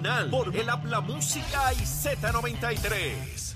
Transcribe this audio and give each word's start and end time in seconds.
Nacional 0.00 0.30
por 0.30 0.54
el 0.54 0.70
Habla 0.70 1.00
Música 1.00 1.72
y 1.72 1.82
Z93. 1.82 3.54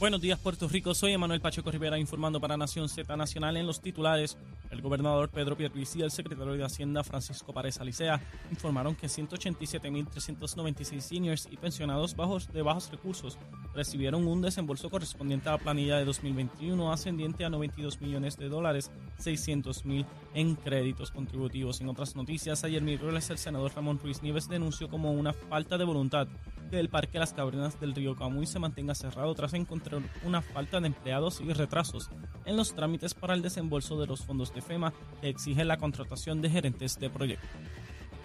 Buenos 0.00 0.22
días, 0.22 0.38
Puerto 0.38 0.66
Rico. 0.66 0.94
Soy 0.94 1.12
Emanuel 1.12 1.42
Pacheco 1.42 1.70
Rivera 1.70 1.98
informando 1.98 2.40
para 2.40 2.56
Nación 2.56 2.88
Z 2.88 3.14
Nacional 3.18 3.58
en 3.58 3.66
los 3.66 3.82
titulares. 3.82 4.38
El 4.70 4.80
gobernador 4.80 5.28
Pedro 5.28 5.58
Pierluisi 5.58 5.98
y 5.98 6.02
el 6.02 6.10
secretario 6.10 6.54
de 6.54 6.64
Hacienda 6.64 7.04
Francisco 7.04 7.52
Párez 7.52 7.78
Alicea 7.80 8.18
informaron 8.50 8.94
que 8.94 9.08
187.396 9.08 11.00
seniors 11.00 11.48
y 11.50 11.58
pensionados 11.58 12.16
bajos 12.16 12.50
de 12.50 12.62
bajos 12.62 12.90
recursos 12.90 13.36
recibieron 13.74 14.26
un 14.26 14.40
desembolso 14.40 14.88
correspondiente 14.88 15.50
a 15.50 15.52
la 15.52 15.58
planilla 15.58 15.98
de 15.98 16.06
2021 16.06 16.90
ascendiente 16.90 17.44
a 17.44 17.50
92 17.50 18.00
millones 18.00 18.38
de 18.38 18.48
dólares, 18.48 18.90
600 19.18 19.84
mil 19.84 20.06
en 20.32 20.54
créditos 20.54 21.10
contributivos. 21.10 21.82
En 21.82 21.90
otras 21.90 22.16
noticias, 22.16 22.64
ayer 22.64 22.80
miércoles 22.80 23.28
el 23.28 23.36
senador 23.36 23.74
Ramón 23.74 23.98
Ruiz 24.02 24.22
Nieves 24.22 24.48
denunció 24.48 24.88
como 24.88 25.12
una 25.12 25.34
falta 25.34 25.76
de 25.76 25.84
voluntad 25.84 26.26
que 26.70 26.78
el 26.78 26.88
Parque 26.88 27.18
Las 27.18 27.34
Cavernas 27.34 27.78
del 27.80 27.94
Río 27.94 28.14
Camuy 28.14 28.46
se 28.46 28.60
mantenga 28.60 28.94
cerrado 28.94 29.34
tras 29.34 29.52
encontrar 29.54 29.89
una 30.24 30.42
falta 30.42 30.80
de 30.80 30.88
empleados 30.88 31.40
y 31.40 31.52
retrasos 31.52 32.10
en 32.44 32.56
los 32.56 32.74
trámites 32.74 33.14
para 33.14 33.34
el 33.34 33.42
desembolso 33.42 33.98
de 34.00 34.06
los 34.06 34.22
fondos 34.22 34.54
de 34.54 34.62
FEMA 34.62 34.92
que 35.20 35.28
exige 35.28 35.64
la 35.64 35.78
contratación 35.78 36.40
de 36.42 36.50
gerentes 36.50 36.98
de 36.98 37.10
proyecto. 37.10 37.46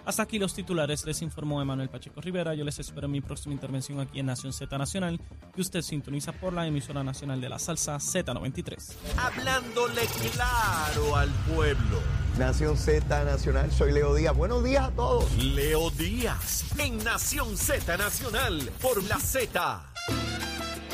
Hasta 0.06 0.22
aquí 0.22 0.38
los 0.38 0.54
titulares, 0.54 1.04
les 1.04 1.20
informó 1.22 1.60
Emanuel 1.60 1.88
Pacheco 1.88 2.20
Rivera. 2.20 2.54
Yo 2.54 2.64
les 2.64 2.78
espero 2.78 3.06
en 3.06 3.12
mi 3.12 3.20
próxima 3.20 3.54
intervención 3.54 3.98
aquí 3.98 4.20
en 4.20 4.26
Nación 4.26 4.52
Z 4.52 4.78
Nacional, 4.78 5.20
que 5.52 5.60
usted 5.60 5.82
sintoniza 5.82 6.30
por 6.30 6.52
la 6.52 6.64
emisora 6.64 7.02
nacional 7.02 7.40
de 7.40 7.48
la 7.48 7.58
salsa 7.58 7.96
Z93. 7.96 8.94
Hablándole 9.18 10.02
claro 10.32 11.16
al 11.16 11.28
pueblo. 11.52 12.00
Nación 12.38 12.76
Z 12.76 13.24
Nacional, 13.24 13.72
soy 13.72 13.92
Leo 13.92 14.14
Díaz. 14.14 14.36
Buenos 14.36 14.62
días 14.62 14.84
a 14.84 14.90
todos. 14.92 15.36
Leo 15.42 15.90
Díaz 15.90 16.64
en 16.78 16.98
Nación 17.02 17.56
Z 17.56 17.96
Nacional 17.96 18.70
por 18.80 19.02
la 19.04 19.18
Z. 19.18 19.95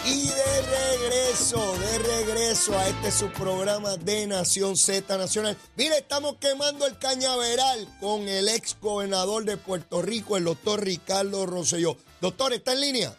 Y 0.05 0.27
de 0.27 0.63
regreso, 0.63 1.79
de 1.79 1.99
regreso 1.99 2.77
a 2.77 2.89
este 2.89 3.13
su 3.13 3.31
programa 3.31 3.97
de 3.97 4.27
Nación 4.27 4.77
Z 4.77 5.17
Nacional. 5.17 5.57
Mire, 5.77 5.99
estamos 5.99 6.37
quemando 6.41 6.87
el 6.87 6.99
cañaveral 6.99 7.87
con 8.01 8.27
el 8.27 8.49
ex 8.49 8.77
gobernador 8.81 9.45
de 9.45 9.57
Puerto 9.57 10.03
Rico, 10.03 10.37
el 10.37 10.45
doctor 10.45 10.85
Ricardo 10.85 11.47
Rosselló. 11.47 11.97
Doctor, 12.21 12.53
¿está 12.53 12.73
en 12.73 12.81
línea? 12.81 13.17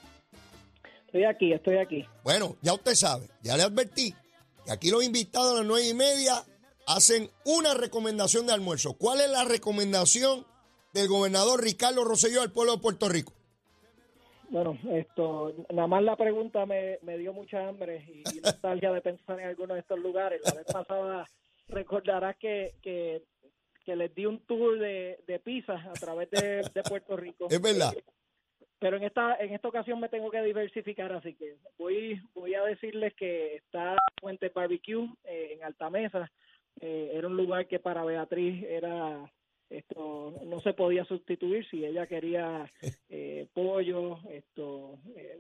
Estoy 1.06 1.24
aquí, 1.24 1.54
estoy 1.54 1.78
aquí. 1.78 2.06
Bueno, 2.24 2.58
ya 2.62 2.74
usted 2.74 2.96
sabe, 2.96 3.30
ya 3.42 3.56
le 3.56 3.64
advertí 3.64 4.14
que 4.66 4.72
aquí 4.72 4.90
los 4.90 5.06
invitados 5.06 5.54
a 5.54 5.58
las 5.60 5.66
nueve 5.66 5.88
y 5.88 5.94
media 5.94 6.44
hacen 6.86 7.32
una 7.46 7.74
recomendación 7.76 8.46
de 8.46 8.54
almuerzo. 8.54 8.94
¿Cuál 8.94 9.22
es 9.22 9.30
la 9.30 9.46
recomendación 9.46 10.46
del 10.94 11.08
gobernador 11.08 11.64
Ricardo 11.64 12.04
Rosselló 12.04 12.42
al 12.42 12.52
pueblo 12.52 12.74
de 12.74 12.82
Puerto 12.82 13.08
Rico? 13.08 13.32
Bueno, 14.54 14.78
esto, 14.92 15.52
nada 15.74 15.88
más 15.88 16.04
la 16.04 16.16
pregunta 16.16 16.68
me, 16.68 17.00
me 17.02 17.18
dio 17.18 17.34
mucha 17.34 17.68
hambre 17.68 18.06
y 18.08 18.24
nostalgia 18.44 18.92
de 18.92 19.02
pensar 19.02 19.40
en 19.40 19.48
algunos 19.48 19.74
de 19.74 19.80
estos 19.80 19.98
lugares. 19.98 20.42
La 20.46 20.54
vez 20.54 20.66
pasada 20.72 21.28
recordarás 21.70 22.38
que, 22.38 22.76
que, 22.84 23.24
que 23.84 23.96
les 23.96 24.14
di 24.14 24.28
un 24.28 24.46
tour 24.46 24.78
de, 24.78 25.18
de 25.26 25.40
pizza 25.40 25.74
a 25.74 25.94
través 25.94 26.30
de, 26.30 26.62
de 26.72 26.84
Puerto 26.84 27.18
Rico. 27.18 27.48
Es 27.50 27.60
verdad. 27.60 27.94
Pero 28.78 28.98
en 28.98 29.04
esta 29.06 29.38
en 29.38 29.56
esta 29.56 29.70
ocasión 29.70 30.00
me 30.00 30.10
tengo 30.10 30.30
que 30.30 30.44
diversificar, 30.44 31.12
así 31.14 31.34
que 31.34 31.56
voy 31.80 32.22
voy 32.36 32.54
a 32.54 32.62
decirles 32.62 33.16
que 33.16 33.56
está 33.56 33.98
Fuente 34.22 34.50
Barbecue 34.50 35.10
eh, 35.24 35.54
en 35.54 35.64
Altamesa. 35.64 36.32
Eh, 36.80 37.10
era 37.16 37.28
un 37.28 37.38
lugar 37.38 37.66
que 37.66 37.80
para 37.80 38.06
Beatriz 38.06 38.64
era 38.70 39.32
esto 39.78 40.34
no 40.46 40.62
se 40.62 40.74
podía 40.74 41.04
sustituir 41.06 41.68
si 41.70 41.86
ella 41.86 42.08
quería 42.08 42.72
eh, 43.10 43.48
pollo, 43.54 44.20
esto, 44.30 45.00
eh, 45.16 45.40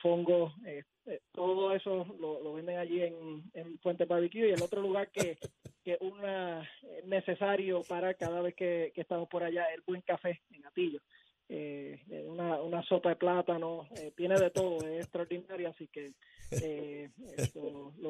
fongo, 0.00 0.54
eh, 0.66 0.84
eh, 1.06 1.20
todo 1.32 1.74
eso 1.74 2.06
lo, 2.18 2.40
lo 2.42 2.54
venden 2.54 2.78
allí 2.78 3.02
en, 3.02 3.42
en 3.54 3.78
Fuente 3.80 4.04
Barbecue 4.04 4.48
y 4.48 4.52
el 4.52 4.62
otro 4.62 4.80
lugar 4.80 5.10
que 5.10 5.36
que 5.84 5.96
una 6.00 6.62
eh, 6.62 7.02
necesario 7.06 7.82
para 7.88 8.14
cada 8.14 8.40
vez 8.42 8.54
que, 8.54 8.92
que 8.94 9.00
estamos 9.00 9.28
por 9.28 9.42
allá 9.42 9.66
el 9.74 9.82
buen 9.86 10.02
café 10.02 10.40
en 10.52 10.66
Atillo. 10.66 11.00
Eh, 11.52 11.98
una, 12.28 12.60
una 12.60 12.80
sopa 12.84 13.08
de 13.08 13.16
plátano, 13.16 13.88
eh, 13.96 14.12
tiene 14.16 14.38
de 14.38 14.50
todo, 14.50 14.86
es 14.86 15.00
extraordinario, 15.00 15.70
así 15.70 15.88
que 15.88 16.12
eh, 16.52 17.10
esto, 17.36 17.92
lo 17.98 18.09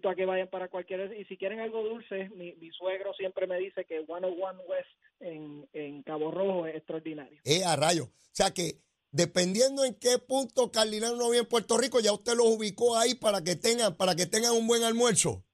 invito 0.00 0.08
a 0.08 0.14
que 0.14 0.24
vayan 0.24 0.48
para 0.48 0.68
cualquier 0.68 1.14
y 1.18 1.24
si 1.26 1.36
quieren 1.36 1.60
algo 1.60 1.82
dulce, 1.82 2.30
mi, 2.30 2.54
mi 2.54 2.70
suegro 2.70 3.12
siempre 3.14 3.46
me 3.46 3.58
dice 3.58 3.84
que 3.84 4.04
101 4.06 4.62
West 4.62 4.88
en, 5.20 5.68
en 5.74 6.02
Cabo 6.02 6.30
Rojo 6.30 6.66
es 6.66 6.76
extraordinario. 6.76 7.38
Eh, 7.44 7.62
a 7.64 7.76
rayo. 7.76 8.04
O 8.04 8.32
sea 8.32 8.50
que 8.52 8.80
dependiendo 9.10 9.84
en 9.84 9.94
qué 9.94 10.18
punto 10.18 10.72
Cardinal 10.72 11.18
no 11.18 11.28
vive 11.28 11.42
en 11.42 11.48
Puerto 11.48 11.76
Rico, 11.76 12.00
ya 12.00 12.12
usted 12.12 12.34
los 12.34 12.46
ubicó 12.46 12.96
ahí 12.96 13.14
para 13.14 13.44
que 13.44 13.56
tengan, 13.56 13.94
para 13.96 14.14
que 14.14 14.26
tengan 14.26 14.52
un 14.52 14.66
buen 14.66 14.82
almuerzo. 14.84 15.44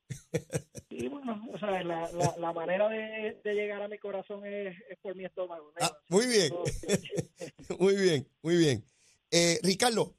Y 0.91 1.09
bueno, 1.09 1.45
o 1.53 1.59
sea, 1.59 1.83
la, 1.83 2.09
la, 2.13 2.37
la 2.39 2.53
manera 2.53 2.89
de, 2.89 3.41
de 3.43 3.55
llegar 3.55 3.83
a 3.83 3.89
mi 3.89 3.99
corazón 3.99 4.47
es, 4.47 4.77
es 4.89 4.99
por 5.01 5.17
mi 5.17 5.25
estómago. 5.25 5.73
¿no? 5.73 5.85
Ah, 5.85 5.99
muy 6.09 6.27
bien. 6.27 6.53
muy 7.81 7.97
bien, 7.97 8.29
muy 8.43 8.57
bien. 8.57 8.85
Eh, 9.33 9.59
Ricardo, 9.65 10.15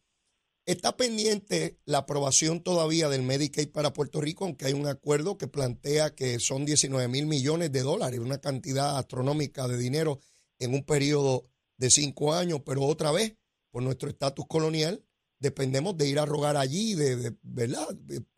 está 0.67 0.97
pendiente 0.97 1.79
la 1.85 2.00
aprobación 2.00 2.61
todavía 2.61 3.07
del 3.07 3.23
Medicaid 3.23 3.69
para 3.69 3.94
Puerto 3.94 4.19
Rico, 4.19 4.44
aunque 4.44 4.66
hay 4.66 4.73
un 4.73 4.85
acuerdo 4.85 5.38
que 5.38 5.47
plantea 5.47 6.13
que 6.13 6.39
son 6.39 6.66
19 6.66 7.07
mil 7.07 7.25
millones 7.25 7.72
de 7.72 7.81
dólares, 7.81 8.19
una 8.19 8.39
cantidad 8.39 8.97
astronómica 8.97 9.67
de 9.67 9.77
dinero 9.77 10.19
en 10.59 10.73
un 10.73 10.83
periodo 10.83 11.47
de 11.77 11.89
cinco 11.89 12.33
años, 12.33 12.61
pero 12.66 12.83
otra 12.83 13.11
vez, 13.13 13.38
por 13.72 13.81
nuestro 13.81 14.09
estatus 14.09 14.45
colonial, 14.45 15.06
dependemos 15.39 15.95
de 15.95 16.09
ir 16.09 16.19
a 16.19 16.25
rogar 16.25 16.57
allí, 16.57 16.95
de, 16.95 17.33
¿verdad? 17.44 17.88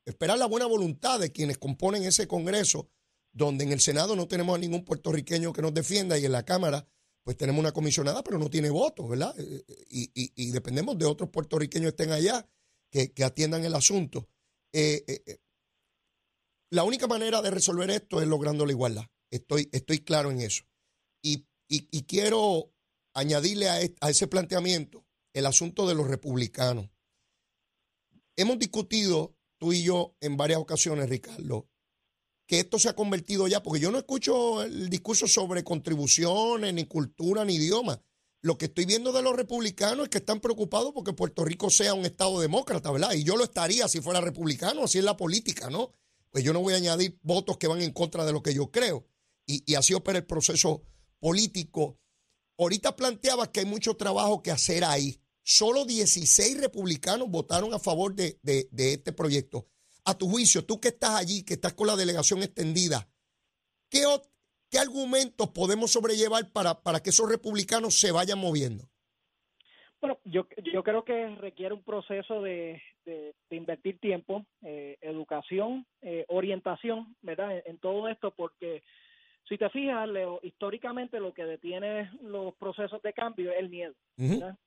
Esperar 0.06 0.38
la 0.38 0.46
buena 0.46 0.68
voluntad 0.68 1.20
de 1.20 1.32
quienes 1.32 1.58
componen 1.58 2.04
ese 2.04 2.28
Congreso, 2.28 2.90
donde 3.32 3.64
en 3.64 3.72
el 3.72 3.80
Senado 3.80 4.16
no 4.16 4.28
tenemos 4.28 4.56
a 4.56 4.60
ningún 4.60 4.86
puertorriqueño 4.86 5.52
que 5.52 5.64
nos 5.64 5.74
defienda 5.74 6.20
y 6.20 6.26
en 6.26 6.34
la 6.34 6.46
Cámara 6.46 6.88
pues 7.30 7.38
tenemos 7.38 7.60
una 7.60 7.72
comisionada, 7.72 8.24
pero 8.24 8.40
no 8.40 8.50
tiene 8.50 8.72
votos, 8.72 9.08
¿verdad? 9.08 9.40
Eh, 9.40 9.64
eh, 9.68 9.86
Y, 9.92 10.32
y- 10.36 10.50
dependemos 10.50 10.98
de 10.98 11.06
otros 11.06 11.30
puertorriqueños 11.30 11.92
que 11.94 12.02
estén 12.02 12.12
allá 12.12 12.50
que, 12.92 13.12
que 13.14 13.24
atiendan 13.24 13.64
el 13.64 13.76
asunto. 13.76 14.28
Eh, 14.74 15.38
la 16.72 16.84
única 16.84 17.06
manera 17.06 17.44
de 17.44 17.52
resolver 17.52 17.92
esto 17.92 18.20
es 18.20 18.28
logrando 18.28 18.66
la 18.66 18.72
igualdad. 18.72 19.06
Estoy, 19.30 19.70
estoy 19.72 20.00
claro 20.00 20.32
en 20.32 20.42
eso. 20.42 20.64
Y, 21.24 21.46
y- 21.68 22.02
quiero 22.08 22.74
añadirle 23.14 23.70
a, 23.70 23.76
a 24.02 24.10
ese 24.10 24.26
planteamiento 24.26 25.06
el 25.36 25.46
asunto 25.46 25.88
de 25.88 25.94
los 25.94 26.08
republicanos. 26.08 26.90
Hemos 28.38 28.58
discutido 28.58 29.36
tú 29.60 29.72
y 29.72 29.84
yo 29.84 30.16
en 30.20 30.36
varias 30.36 30.60
ocasiones, 30.60 31.08
Ricardo, 31.08 31.70
que 32.50 32.60
esto 32.60 32.80
se 32.80 32.90
ha 32.90 32.96
convertido 32.96 33.48
ya, 33.48 33.62
porque 33.62 33.80
yo 33.80 33.92
no 33.92 34.00
escucho 34.00 34.64
el 34.64 34.90
discurso 34.90 35.28
sobre 35.28 35.64
contribuciones, 35.64 36.74
ni 36.74 36.86
cultura, 36.86 37.46
ni 37.46 37.54
idioma. 37.54 38.02
Lo 38.42 38.58
que 38.58 38.66
estoy 38.66 38.86
viendo 38.86 39.12
de 39.12 39.22
los 39.22 39.36
republicanos 39.36 40.06
es 40.06 40.10
que 40.10 40.18
están 40.18 40.40
preocupados 40.40 40.92
porque 40.92 41.14
Puerto 41.14 41.46
Rico 41.46 41.70
sea 41.70 41.94
un 41.94 42.06
Estado 42.08 42.40
demócrata, 42.40 42.90
¿verdad? 42.92 43.14
Y 43.14 43.24
yo 43.24 43.38
lo 43.38 43.44
estaría 43.44 43.88
si 43.88 44.02
fuera 44.02 44.20
republicano, 44.20 44.86
así 44.86 44.98
es 44.98 45.04
la 45.04 45.16
política, 45.16 45.70
¿no? 45.70 45.92
Pues 46.32 46.44
yo 46.44 46.52
no 46.52 46.62
voy 46.62 46.74
a 46.74 46.78
añadir 46.78 47.20
votos 47.22 47.58
que 47.60 47.68
van 47.68 47.84
en 47.84 47.92
contra 47.94 48.26
de 48.26 48.34
lo 48.34 48.42
que 48.42 48.56
yo 48.56 48.72
creo. 48.72 49.06
Y, 49.46 49.76
así 49.76 49.94
opera 49.94 50.18
el 50.18 50.26
proceso 50.26 50.82
político. 51.20 52.00
Ahorita 52.58 52.96
planteabas 52.96 53.50
que 53.50 53.60
hay 53.60 53.68
mucho 53.68 53.96
trabajo 53.96 54.42
que 54.42 54.50
hacer 54.50 54.84
ahí. 54.86 55.22
Solo 55.44 55.86
16 55.86 56.60
republicanos 56.60 57.30
votaron 57.30 57.76
a 57.76 57.80
favor 57.80 58.16
de- 58.16 58.40
de 58.42 58.94
este 58.94 59.14
proyecto. 59.14 59.68
A 60.06 60.18
tu 60.18 60.28
juicio, 60.28 60.66
tú 60.66 60.80
que 60.80 60.90
estás 60.90 61.16
allí, 61.16 61.44
que 61.44 61.54
estás 61.54 61.74
con 61.74 61.88
la 61.88 61.96
delegación 61.96 62.42
extendida, 62.42 63.08
¿qué, 63.90 64.04
qué 64.70 64.80
argumentos 64.80 65.50
podemos 65.50 65.92
sobrellevar 65.92 66.52
para, 66.52 66.82
para 66.82 67.02
que 67.02 67.10
esos 67.10 67.30
republicanos 67.30 68.00
se 68.00 68.12
vayan 68.12 68.40
moviendo? 68.40 68.86
Bueno, 70.02 70.18
yo, 70.24 70.48
yo 70.74 70.82
creo 70.84 71.04
que 71.04 71.36
requiere 71.36 71.74
un 71.74 71.84
proceso 71.84 72.42
de, 72.42 72.82
de, 73.06 73.36
de 73.50 73.56
invertir 73.56 74.00
tiempo, 74.00 74.46
eh, 74.62 74.98
educación, 75.02 75.86
eh, 76.02 76.26
orientación, 76.30 77.16
¿verdad? 77.22 77.58
En, 77.58 77.64
en 77.66 77.78
todo 77.80 78.08
esto, 78.08 78.34
porque 78.34 78.82
si 79.48 79.58
te 79.58 79.70
fijas, 79.70 80.08
Leo, 80.08 80.40
históricamente 80.44 81.20
lo 81.20 81.34
que 81.34 81.46
detiene 81.46 82.12
los 82.22 82.54
procesos 82.56 83.02
de 83.02 83.14
cambio 83.14 83.52
es 83.52 83.60
el 83.60 83.70
miedo. 83.70 83.96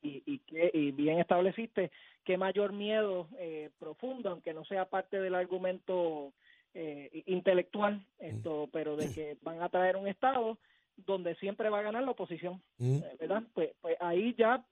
Y, 0.00 0.22
y, 0.26 0.38
que, 0.40 0.70
y 0.72 0.90
bien 0.92 1.18
estableciste 1.20 1.90
que 2.24 2.36
mayor 2.36 2.72
miedo 2.72 3.28
eh, 3.38 3.70
profundo, 3.78 4.30
aunque 4.30 4.54
no 4.54 4.64
sea 4.64 4.86
parte 4.86 5.20
del 5.20 5.34
argumento 5.34 6.32
eh, 6.74 7.22
intelectual, 7.26 8.04
esto, 8.18 8.68
pero 8.72 8.96
de 8.96 9.12
que 9.12 9.36
van 9.42 9.62
a 9.62 9.68
traer 9.68 9.96
un 9.96 10.08
Estado 10.08 10.58
donde 10.96 11.34
siempre 11.36 11.70
va 11.70 11.80
a 11.80 11.82
ganar 11.82 12.02
la 12.02 12.10
oposición. 12.12 12.62
Eh, 12.78 13.16
¿verdad? 13.20 13.42
Pues, 13.54 13.70
pues 13.80 13.96
ahí 14.00 14.34
ya, 14.36 14.64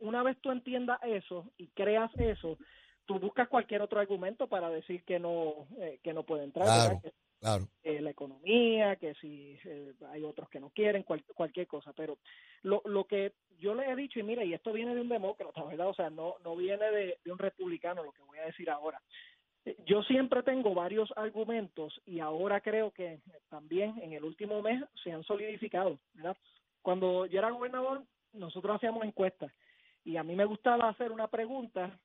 una 0.00 0.22
vez 0.22 0.36
tú 0.40 0.50
entiendas 0.50 0.98
eso 1.04 1.50
y 1.56 1.68
creas 1.68 2.10
eso, 2.18 2.58
tú 3.06 3.18
buscas 3.18 3.48
cualquier 3.48 3.82
otro 3.82 4.00
argumento 4.00 4.48
para 4.48 4.68
decir 4.70 5.02
que 5.04 5.18
no 5.18 5.66
eh, 5.78 6.00
que 6.02 6.12
no 6.12 6.24
puede 6.24 6.44
entrar. 6.44 6.66
Claro. 6.66 7.00
Eh, 7.82 8.00
la 8.00 8.10
economía, 8.10 8.96
que 8.96 9.14
si 9.14 9.58
eh, 9.64 9.92
hay 10.10 10.22
otros 10.24 10.48
que 10.48 10.60
no 10.60 10.70
quieren, 10.70 11.02
cual- 11.02 11.24
cualquier 11.34 11.66
cosa. 11.66 11.92
Pero 11.92 12.18
lo, 12.62 12.82
lo 12.86 13.04
que 13.04 13.32
yo 13.58 13.74
le 13.74 13.90
he 13.90 13.96
dicho, 13.96 14.18
y 14.18 14.22
mira, 14.22 14.44
y 14.44 14.54
esto 14.54 14.72
viene 14.72 14.94
de 14.94 15.00
un 15.00 15.08
demócrata, 15.08 15.62
¿verdad? 15.64 15.88
O 15.88 15.94
sea, 15.94 16.10
no, 16.10 16.34
no 16.44 16.56
viene 16.56 16.90
de, 16.90 17.18
de 17.24 17.32
un 17.32 17.38
republicano, 17.38 18.02
lo 18.02 18.12
que 18.12 18.22
voy 18.22 18.38
a 18.38 18.46
decir 18.46 18.68
ahora. 18.70 19.00
Eh, 19.64 19.76
Yo 19.86 20.02
siempre 20.02 20.42
tengo 20.42 20.74
varios 20.74 21.12
argumentos 21.16 22.00
y 22.06 22.20
ahora 22.20 22.60
creo 22.60 22.90
que 22.90 23.20
también 23.48 23.98
en 24.02 24.12
el 24.12 24.24
último 24.24 24.62
mes 24.62 24.82
se 25.02 25.12
han 25.12 25.22
solidificado, 25.24 25.98
¿verdad? 26.14 26.36
Cuando 26.82 27.26
yo 27.26 27.38
era 27.38 27.50
gobernador, 27.50 28.02
nosotros 28.32 28.76
hacíamos 28.76 29.04
encuestas 29.04 29.52
y 30.04 30.16
a 30.16 30.22
mí 30.22 30.36
me 30.36 30.44
gustaba 30.44 30.88
hacer 30.88 31.10
una 31.10 31.26
pregunta 31.28 31.98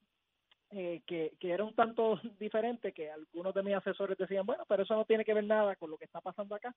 eh, 0.71 1.01
que, 1.05 1.33
que 1.39 1.51
era 1.51 1.63
un 1.63 1.73
tanto 1.75 2.19
diferente, 2.39 2.91
que 2.93 3.11
algunos 3.11 3.53
de 3.53 3.63
mis 3.63 3.75
asesores 3.75 4.17
decían, 4.17 4.45
bueno, 4.45 4.63
pero 4.67 4.83
eso 4.83 4.95
no 4.95 5.05
tiene 5.05 5.25
que 5.25 5.33
ver 5.33 5.43
nada 5.43 5.75
con 5.75 5.89
lo 5.91 5.97
que 5.97 6.05
está 6.05 6.21
pasando 6.21 6.55
acá. 6.55 6.73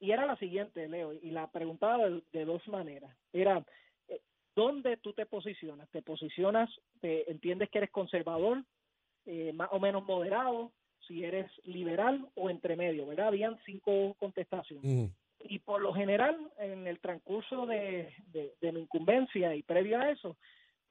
Y 0.00 0.10
era 0.10 0.26
la 0.26 0.36
siguiente, 0.36 0.88
Leo, 0.88 1.12
y 1.12 1.30
la 1.30 1.48
preguntaba 1.50 2.08
de, 2.08 2.22
de 2.32 2.44
dos 2.44 2.66
maneras. 2.68 3.16
Era, 3.32 3.64
eh, 4.08 4.20
¿dónde 4.56 4.96
tú 4.96 5.12
te 5.12 5.26
posicionas? 5.26 5.88
¿Te 5.90 6.02
posicionas, 6.02 6.68
te 7.00 7.30
entiendes 7.30 7.70
que 7.70 7.78
eres 7.78 7.90
conservador, 7.90 8.64
eh, 9.26 9.52
más 9.52 9.68
o 9.72 9.78
menos 9.78 10.04
moderado, 10.04 10.72
si 11.06 11.24
eres 11.24 11.50
liberal 11.64 12.26
o 12.34 12.50
entre 12.50 12.76
medio, 12.76 13.06
¿verdad? 13.06 13.28
Habían 13.28 13.58
cinco 13.64 14.14
contestaciones 14.18 14.84
y 15.44 15.58
por 15.58 15.80
lo 15.80 15.92
general 15.92 16.36
en 16.58 16.86
el 16.86 17.00
transcurso 17.00 17.66
de, 17.66 18.12
de- 18.32 18.54
de 18.60 18.72
mi 18.72 18.80
incumbencia 18.82 19.54
y 19.56 19.62
previo 19.62 19.98
a 20.00 20.10
eso, 20.10 20.36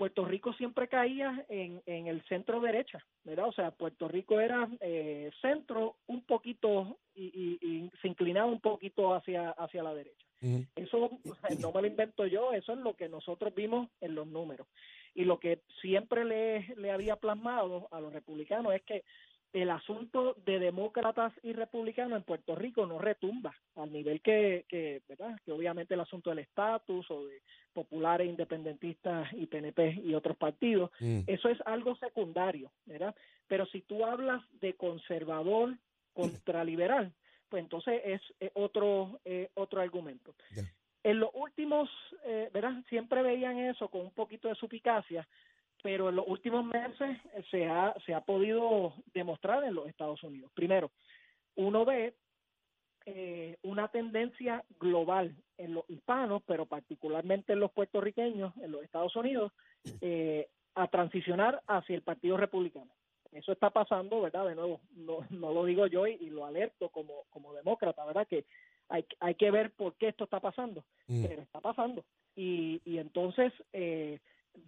Puerto 0.01 0.25
Rico 0.25 0.51
siempre 0.53 0.88
caía 0.88 1.45
en, 1.48 1.80
en 1.86 2.07
el 2.07 2.24
centro 2.24 2.59
derecha, 2.59 3.06
¿verdad? 3.24 3.45
O 3.50 3.51
sea, 3.51 3.69
Puerto 3.69 4.07
Rico 4.07 4.39
era 4.39 4.68
eh, 4.80 5.30
centro 5.44 5.98
un 6.07 6.24
poquito 6.24 6.98
y, 7.13 7.25
y- 7.25 7.59
y 7.68 7.92
se 8.01 8.07
inclinaba 8.07 8.48
un 8.51 8.62
poquito 8.62 9.13
hacia, 9.13 9.51
hacia 9.51 9.83
la 9.83 9.94
derecha. 9.94 10.25
Eso 10.75 10.98
o 11.06 11.36
sea, 11.36 11.56
no 11.59 11.71
me 11.71 11.81
lo 11.81 11.88
invento 11.88 12.25
yo, 12.25 12.51
eso 12.51 12.74
es 12.74 12.80
lo 12.80 12.95
que 12.95 13.09
nosotros 13.09 13.53
vimos 13.53 13.89
en 14.01 14.15
los 14.15 14.25
números. 14.25 14.65
Y 15.13 15.24
lo 15.25 15.39
que 15.39 15.59
siempre 15.81 16.25
le, 16.25 16.74
le 16.77 16.89
había 16.89 17.18
plasmado 17.18 17.88
a 17.92 18.00
los 18.01 18.12
republicanos 18.12 18.74
es 18.74 18.81
que 18.81 19.03
el 19.53 19.69
asunto 19.69 20.36
de 20.45 20.59
demócratas 20.59 21.33
y 21.44 21.53
republicanos 21.53 22.18
en 22.18 22.24
Puerto 22.24 22.56
Rico 22.56 22.86
no 22.86 23.00
retumba 23.00 23.53
al 23.75 23.92
nivel 23.92 24.21
que, 24.21 24.65
que 24.69 25.01
¿verdad? 25.09 25.38
Que 25.44 25.51
obviamente 25.51 25.94
el 25.94 26.00
asunto 26.00 26.30
del 26.30 26.39
estatus 26.39 27.09
o 27.12 27.25
de 27.25 27.42
populares, 27.74 28.27
independentistas 28.27 29.31
y 29.33 29.45
PNP 29.48 30.01
y 30.03 30.13
otros 30.13 30.38
partidos, 30.38 30.92
Ujú. 31.00 31.24
eso 31.27 31.50
es 31.50 31.59
algo 31.65 31.95
secundario, 31.98 32.71
¿verdad? 32.86 33.15
Pero 33.48 33.65
si 33.68 33.81
tú 33.81 34.06
hablas 34.06 34.42
de 34.62 34.74
conservador 34.75 35.77
contra 36.13 36.63
liberal, 36.63 37.13
pues 37.50 37.63
entonces 37.63 38.01
es 38.06 38.21
eh, 38.39 38.51
otro 38.53 39.19
eh, 39.25 39.50
otro 39.56 39.81
argumento. 39.81 40.33
En 41.03 41.19
los 41.19 41.31
últimos, 41.33 41.89
eh, 42.25 42.50
¿verdad? 42.53 42.83
Siempre 42.88 43.24
veían 43.24 43.57
eso 43.57 43.89
con 43.89 44.01
un 44.01 44.12
poquito 44.12 44.48
de 44.48 44.56
suspicacia, 44.56 45.27
pero 45.83 46.09
en 46.09 46.15
los 46.15 46.27
últimos 46.27 46.65
meses 46.65 47.17
eh, 47.33 47.43
se 47.49 47.67
ha 47.67 47.93
se 48.05 48.13
ha 48.13 48.21
podido 48.21 48.93
demostrar 49.13 49.63
en 49.63 49.75
los 49.75 49.87
Estados 49.87 50.21
Unidos. 50.23 50.51
Primero, 50.53 50.91
uno 51.55 51.85
ve 51.85 52.15
eh, 53.05 53.57
una 53.63 53.87
tendencia 53.87 54.63
global 54.79 55.35
en 55.57 55.73
los 55.73 55.89
hispanos, 55.89 56.43
pero 56.45 56.65
particularmente 56.65 57.53
en 57.53 57.59
los 57.59 57.71
puertorriqueños, 57.71 58.55
en 58.57 58.71
los 58.71 58.83
Estados 58.83 59.15
Unidos, 59.15 59.51
eh, 60.01 60.49
a 60.75 60.87
transicionar 60.87 61.61
hacia 61.67 61.95
el 61.95 62.01
Partido 62.03 62.37
Republicano. 62.37 62.91
Eso 63.31 63.51
está 63.53 63.69
pasando, 63.69 64.21
¿verdad? 64.21 64.45
De 64.47 64.55
nuevo, 64.55 64.81
no, 64.95 65.19
no 65.29 65.53
lo 65.53 65.65
digo 65.65 65.87
yo 65.87 66.05
y, 66.05 66.17
y 66.21 66.29
lo 66.29 66.45
alerto 66.45 66.89
como, 66.89 67.23
como 67.29 67.53
demócrata, 67.53 68.05
¿verdad? 68.05 68.27
Que 68.27 68.45
hay, 68.89 69.05
hay 69.19 69.35
que 69.35 69.51
ver 69.51 69.71
por 69.71 69.95
qué 69.95 70.09
esto 70.09 70.25
está 70.25 70.39
pasando, 70.39 70.83
Ujú. 71.07 71.27
pero 71.27 71.41
está 71.41 71.61
pasando. 71.61 72.03
Y, 72.35 72.81
y 72.85 72.97
entonces, 72.97 73.53
eh, 73.73 74.19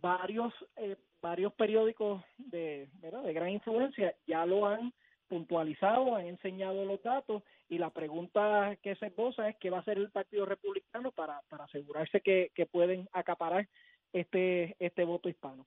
varios 0.02 0.54
eh, 0.76 0.98
varios 1.22 1.54
periódicos 1.54 2.22
de, 2.38 2.90
¿verdad? 3.02 3.24
de 3.24 3.34
gran 3.34 3.50
influencia 3.50 4.14
ya 4.28 4.46
lo 4.46 4.68
han 4.68 4.94
puntualizado, 5.30 6.16
han 6.16 6.28
enseñado 6.28 6.84
los 6.86 7.02
datos 7.02 7.44
y 7.70 7.78
la 7.78 7.90
pregunta 7.90 8.78
que 8.84 8.96
se 8.96 9.08
esboza 9.08 9.48
es 9.50 9.56
qué 9.56 9.70
va 9.70 9.78
a 9.78 9.82
hacer 9.82 9.98
el 9.98 10.12
Partido 10.12 10.46
Republicano 10.46 11.12
para, 11.12 11.42
para 11.50 11.64
asegurarse 11.64 12.22
que, 12.22 12.52
que 12.54 12.66
pueden 12.66 13.08
acaparar 13.14 13.68
este, 14.12 14.76
este 14.80 15.06
voto 15.06 15.30
hispano. 15.30 15.66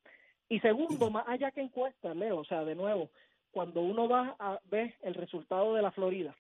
Y 0.49 0.61
segundo, 0.61 1.11
más 1.11 1.27
allá 1.27 1.51
que 1.51 1.63
encuestas, 1.63 2.15
Leo, 2.15 2.39
o 2.39 2.45
sea, 2.45 2.65
de 2.65 2.77
nuevo, 2.77 3.11
cuando 3.51 3.81
uno 3.81 4.09
va 4.09 4.37
a 4.39 4.61
ver 4.71 4.95
el 5.01 5.15
resultado 5.15 5.75
de 5.75 5.83
la 5.83 5.91
Florida, 5.91 6.37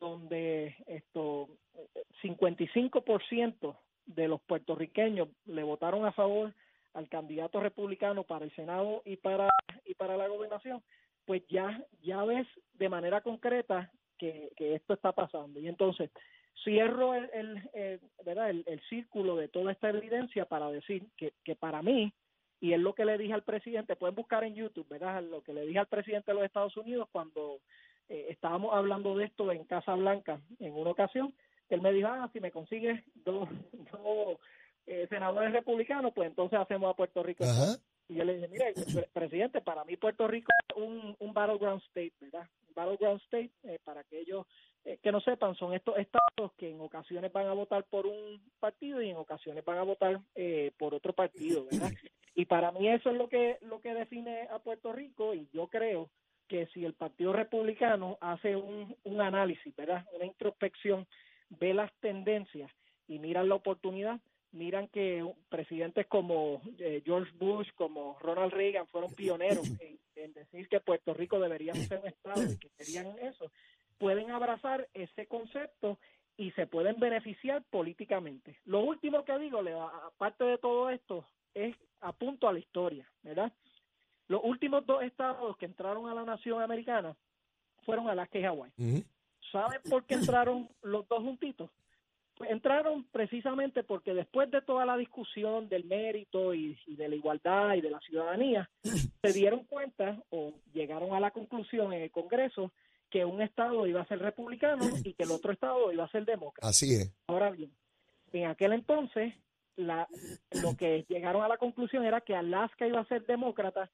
donde 0.00 0.76
esto 0.86 1.48
eh, 1.74 2.04
55% 2.22 3.76
de 4.06 4.28
los 4.28 4.40
puertorriqueños 4.42 5.28
le 5.44 5.62
votaron 5.62 6.06
a 6.06 6.12
favor 6.12 6.54
al 6.94 7.08
candidato 7.08 7.60
republicano 7.60 8.24
para 8.24 8.44
el 8.44 8.54
Senado 8.54 9.02
y 9.04 9.16
para 9.16 9.48
y 9.84 9.94
para 9.94 10.16
la 10.16 10.28
gobernación, 10.28 10.82
pues 11.24 11.42
ya 11.48 11.84
ya 12.02 12.24
ves 12.24 12.46
de 12.74 12.88
manera 12.88 13.20
concreta 13.20 13.90
que, 14.18 14.50
que 14.56 14.74
esto 14.74 14.94
está 14.94 15.12
pasando. 15.12 15.60
Y 15.60 15.68
entonces 15.68 16.10
cierro 16.64 17.14
el, 17.14 17.30
el, 17.72 18.00
¿verdad? 18.24 18.50
el, 18.50 18.64
el 18.66 18.80
círculo 18.88 19.36
de 19.36 19.48
toda 19.48 19.72
esta 19.72 19.88
evidencia 19.88 20.44
para 20.44 20.70
decir 20.70 21.06
que, 21.16 21.32
que 21.44 21.56
para 21.56 21.82
mí, 21.82 22.12
y 22.60 22.72
es 22.72 22.80
lo 22.80 22.94
que 22.94 23.04
le 23.04 23.18
dije 23.18 23.32
al 23.32 23.42
presidente, 23.42 23.96
pueden 23.96 24.14
buscar 24.14 24.44
en 24.44 24.54
YouTube, 24.54 24.88
¿verdad? 24.88 25.22
Lo 25.22 25.42
que 25.42 25.52
le 25.52 25.66
dije 25.66 25.78
al 25.78 25.88
presidente 25.88 26.30
de 26.30 26.36
los 26.36 26.44
Estados 26.44 26.76
Unidos 26.76 27.08
cuando 27.10 27.60
eh, 28.08 28.26
estábamos 28.30 28.74
hablando 28.74 29.16
de 29.16 29.24
esto 29.24 29.50
en 29.50 29.64
Casa 29.64 29.94
Blanca 29.94 30.40
en 30.60 30.74
una 30.74 30.90
ocasión, 30.90 31.34
él 31.68 31.80
me 31.80 31.92
dijo, 31.92 32.08
ah, 32.08 32.28
si 32.32 32.40
me 32.40 32.50
consigues 32.50 33.02
dos, 33.14 33.48
dos 33.90 34.38
eh, 34.86 35.06
senadores 35.08 35.52
republicanos, 35.52 36.12
pues 36.14 36.28
entonces 36.28 36.58
hacemos 36.58 36.90
a 36.90 36.96
Puerto 36.96 37.22
Rico. 37.22 37.44
Ajá. 37.44 37.76
Y 38.08 38.14
yo 38.16 38.24
le 38.24 38.34
dije, 38.34 38.48
mire, 38.48 38.72
pre- 38.74 39.08
presidente, 39.12 39.60
para 39.60 39.84
mí 39.84 39.96
Puerto 39.96 40.26
Rico 40.26 40.50
es 40.68 40.76
un, 40.76 41.16
un 41.18 41.32
battleground 41.32 41.82
state, 41.88 42.12
¿verdad? 42.20 42.48
Un 42.68 42.74
battleground 42.74 43.20
state, 43.22 43.50
eh, 43.64 43.78
para 43.84 44.00
aquellos 44.00 44.46
eh, 44.84 44.98
que 45.02 45.12
no 45.12 45.20
sepan, 45.20 45.54
son 45.54 45.72
estos 45.74 45.96
estados 45.98 46.52
que 46.58 46.70
en 46.70 46.80
ocasiones 46.80 47.32
van 47.32 47.46
a 47.46 47.52
votar 47.52 47.84
por 47.84 48.06
un 48.06 48.42
partido 48.58 49.00
y 49.00 49.10
en 49.10 49.16
ocasiones 49.16 49.64
van 49.64 49.78
a 49.78 49.82
votar 49.84 50.20
eh, 50.34 50.72
por 50.78 50.94
otro 50.94 51.12
partido, 51.12 51.66
¿verdad? 51.70 51.90
Y 52.34 52.46
para 52.46 52.72
mí 52.72 52.88
eso 52.88 53.10
es 53.10 53.16
lo 53.18 53.28
que 53.28 53.58
lo 53.60 53.82
que 53.82 53.92
define 53.92 54.48
a 54.50 54.58
Puerto 54.58 54.90
Rico 54.90 55.34
y 55.34 55.50
yo 55.52 55.66
creo 55.68 56.08
que 56.48 56.66
si 56.68 56.82
el 56.82 56.94
Partido 56.94 57.34
Republicano 57.34 58.16
hace 58.22 58.56
un, 58.56 58.96
un 59.04 59.20
análisis, 59.20 59.76
¿verdad? 59.76 60.06
Una 60.14 60.24
introspección, 60.24 61.06
ve 61.50 61.74
las 61.74 61.92
tendencias 62.00 62.70
y 63.06 63.18
miran 63.18 63.50
la 63.50 63.54
oportunidad, 63.56 64.18
miran 64.52 64.88
que 64.88 65.26
presidentes 65.48 66.06
como 66.06 66.62
eh, 66.78 67.02
George 67.04 67.32
Bush, 67.38 67.68
como 67.74 68.18
Ronald 68.20 68.52
Reagan 68.52 68.86
fueron 68.86 69.12
pioneros 69.14 69.66
en, 69.80 69.98
en 70.16 70.32
decir 70.32 70.68
que 70.68 70.80
Puerto 70.80 71.14
Rico 71.14 71.40
debería 71.40 71.74
ser 71.74 72.00
un 72.00 72.08
estado 72.08 72.42
y 72.42 72.58
que 72.58 72.70
querían 72.70 73.18
eso, 73.18 73.50
pueden 73.98 74.30
abrazar 74.30 74.88
ese 74.94 75.26
concepto 75.26 75.98
y 76.36 76.50
se 76.52 76.66
pueden 76.66 76.98
beneficiar 76.98 77.62
políticamente. 77.70 78.58
Lo 78.64 78.80
último 78.80 79.24
que 79.24 79.38
digo, 79.38 79.60
aparte 79.60 80.44
de 80.44 80.58
todo 80.58 80.90
esto, 80.90 81.26
es 81.54 81.76
apunto 82.00 82.48
a 82.48 82.52
la 82.52 82.58
historia, 82.58 83.06
¿verdad? 83.22 83.52
Los 84.28 84.40
últimos 84.44 84.86
dos 84.86 85.02
estados 85.02 85.56
que 85.56 85.66
entraron 85.66 86.08
a 86.08 86.14
la 86.14 86.24
nación 86.24 86.62
americana 86.62 87.16
fueron 87.84 88.08
Alaska 88.08 88.38
y 88.38 88.42
Hawái. 88.42 88.72
¿Saben 89.50 89.80
por 89.88 90.04
qué 90.04 90.14
entraron 90.14 90.68
los 90.82 91.06
dos 91.08 91.20
juntitos? 91.20 91.70
Entraron 92.40 93.04
precisamente 93.12 93.84
porque 93.84 94.14
después 94.14 94.50
de 94.50 94.62
toda 94.62 94.84
la 94.84 94.96
discusión 94.96 95.68
del 95.68 95.84
mérito 95.84 96.54
y, 96.54 96.78
y 96.86 96.96
de 96.96 97.08
la 97.08 97.14
igualdad 97.14 97.74
y 97.74 97.80
de 97.80 97.90
la 97.90 98.00
ciudadanía, 98.00 98.70
se 99.22 99.32
dieron 99.32 99.64
cuenta 99.64 100.22
o 100.30 100.54
llegaron 100.72 101.14
a 101.14 101.20
la 101.20 101.30
conclusión 101.30 101.92
en 101.92 102.02
el 102.02 102.10
Congreso 102.10 102.72
que 103.10 103.24
un 103.26 103.42
estado 103.42 103.86
iba 103.86 104.00
a 104.00 104.06
ser 104.06 104.18
republicano 104.18 104.84
y 105.04 105.12
que 105.12 105.24
el 105.24 105.30
otro 105.30 105.52
estado 105.52 105.92
iba 105.92 106.04
a 106.04 106.10
ser 106.10 106.24
demócrata. 106.24 106.66
Así 106.66 106.94
es. 106.94 107.14
Ahora 107.26 107.50
bien, 107.50 107.70
en 108.32 108.46
aquel 108.46 108.72
entonces, 108.72 109.34
la, 109.76 110.08
lo 110.62 110.76
que 110.76 111.04
llegaron 111.08 111.42
a 111.42 111.48
la 111.48 111.58
conclusión 111.58 112.04
era 112.04 112.22
que 112.22 112.34
Alaska 112.34 112.86
iba 112.86 113.00
a 113.00 113.06
ser 113.06 113.26
demócrata 113.26 113.90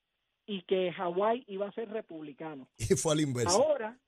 y 0.47 0.63
que 0.63 0.93
Hawái 0.93 1.45
iba 1.49 1.69
a 1.69 1.73
ser 1.73 1.91
republicano. 1.91 2.69
Y 2.79 2.95
fue 2.95 3.13
al 3.13 3.21
inverso. 3.21 3.63
Ahora, 3.63 3.99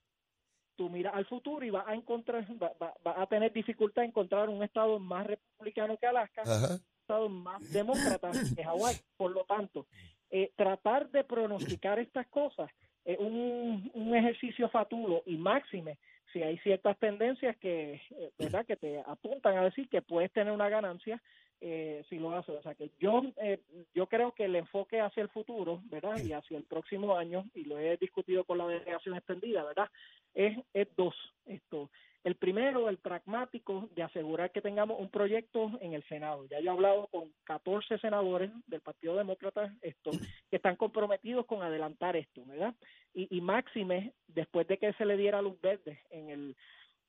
tú 0.81 0.89
miras 0.89 1.15
al 1.15 1.27
futuro 1.27 1.63
y 1.67 1.69
vas 1.69 1.87
a 1.87 1.93
encontrar, 1.95 2.43
va, 2.63 2.73
va- 2.81 2.95
vas 3.05 3.19
a 3.19 3.27
tener 3.27 3.53
dificultad 3.53 4.03
en 4.03 4.09
encontrar 4.13 4.49
un 4.49 4.63
estado 4.63 4.99
más 4.99 5.27
republicano 5.27 5.95
que 5.99 6.07
Alaska, 6.07 6.41
Ajá. 6.41 6.77
un 6.77 7.01
estado 7.03 7.29
más 7.29 7.61
demócrata 7.71 8.33
que 8.57 8.65
Hawái. 8.65 8.97
Por 9.19 9.31
lo 9.33 9.45
tanto, 9.45 9.85
eh, 10.31 10.51
tratar 10.57 11.11
de 11.11 11.23
pronosticar 11.23 11.99
estas 11.99 12.27
cosas 12.29 12.71
es 13.05 13.19
un, 13.19 13.91
un 13.93 14.17
ejercicio 14.17 14.71
fatulo 14.71 15.23
y 15.27 15.37
máxime 15.37 15.99
si 16.33 16.43
hay 16.43 16.57
ciertas 16.61 16.97
tendencias 16.99 17.59
que, 17.59 18.01
eh, 18.17 18.31
¿verdad? 18.39 18.65
que 18.65 18.77
te 18.77 19.01
apuntan 19.01 19.59
a 19.59 19.65
decir 19.65 19.87
que 19.91 20.01
puedes 20.01 20.33
tener 20.33 20.51
una 20.51 20.71
ganancia 20.71 21.21
eh, 21.61 22.05
si 22.09 22.19
lo 22.19 22.37
haces. 22.37 22.57
O 22.57 22.63
sea 22.63 22.75
que 22.75 22.91
yo, 22.99 23.23
eh, 23.37 23.61
yo 23.95 24.07
creo 24.07 24.33
que 24.33 24.45
el 24.47 24.57
enfoque 24.57 25.01
hacia 25.01 25.23
el 25.23 25.29
futuro, 25.29 25.81
¿verdad? 25.85 26.19
Y 26.23 26.33
hacia 26.33 26.57
el 26.57 26.65
próximo 26.65 27.17
año, 27.17 27.45
y 27.55 27.65
lo 27.65 27.79
he 27.79 27.97
discutido 27.97 28.45
con 28.45 28.59
la 28.59 28.67
delegación 28.67 29.17
extendida, 29.17 29.65
¿verdad? 29.65 29.91
Es, 30.35 30.59
es 30.73 30.89
dos. 30.97 31.15
Esto. 31.47 31.91
El 32.23 32.35
primero, 32.35 32.89
el 32.89 32.99
pragmático, 32.99 33.89
de 33.95 34.03
asegurar 34.03 34.53
que 34.53 34.61
tengamos 34.61 35.01
un 35.01 35.09
proyecto 35.09 35.71
en 35.81 35.95
el 35.95 36.03
Senado. 36.05 36.47
Ya 36.47 36.61
yo 36.61 36.71
he 36.71 36.75
hablado 36.75 37.07
con 37.07 37.33
14 37.45 37.99
senadores 37.99 38.51
del 38.67 38.83
Partido 38.83 39.17
Demócrata 39.17 39.75
esto, 39.81 40.11
que 40.51 40.57
están 40.57 40.77
comprometidos 40.77 41.47
con 41.47 41.63
adelantar 41.63 42.17
esto, 42.17 42.45
¿verdad? 42.45 42.75
Y, 43.15 43.35
y 43.35 43.41
máxime, 43.41 44.13
después 44.29 44.69
de 44.69 44.77
que 44.77 44.93
se 44.95 45.07
le 45.07 45.17
diera 45.17 45.41
luz 45.41 45.59
verde 45.63 46.01
en 46.11 46.29
el 46.29 46.57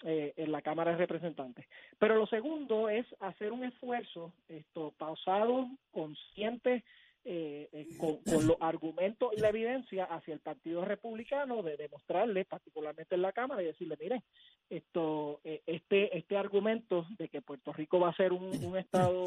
eh, 0.03 0.33
en 0.35 0.51
la 0.51 0.63
Cámara 0.63 0.91
de 0.91 0.97
Representantes. 0.97 1.65
Pero 1.99 2.15
lo 2.15 2.25
segundo 2.25 2.89
es 2.89 3.05
hacer 3.19 3.51
un 3.51 3.63
esfuerzo 3.63 4.33
esto 4.49 4.93
pausado, 4.97 5.69
consciente, 5.91 6.83
eh, 7.23 7.69
eh, 7.71 7.87
con, 7.99 8.17
los 8.47 8.57
argumentos 8.59 9.31
y 9.37 9.39
la 9.39 9.49
evidencia 9.49 10.05
hacia 10.05 10.33
el 10.33 10.39
Partido 10.39 10.83
Republicano 10.85 11.61
de 11.61 11.77
demostrarle, 11.77 12.45
particularmente 12.45 13.13
en 13.13 13.21
la 13.21 13.31
Cámara, 13.31 13.61
y 13.61 13.67
decirle, 13.67 13.95
miren, 13.99 14.23
esto, 14.71 15.39
este, 15.43 16.17
este 16.17 16.35
argumento 16.35 17.05
de 17.19 17.29
que 17.29 17.43
Puerto 17.43 17.71
Rico 17.71 17.99
va 17.99 18.09
a 18.09 18.15
ser 18.15 18.33
un, 18.33 18.65
un 18.65 18.77
Estado 18.77 19.23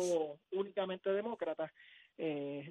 únicamente 0.50 1.12
demócrata 1.12 1.72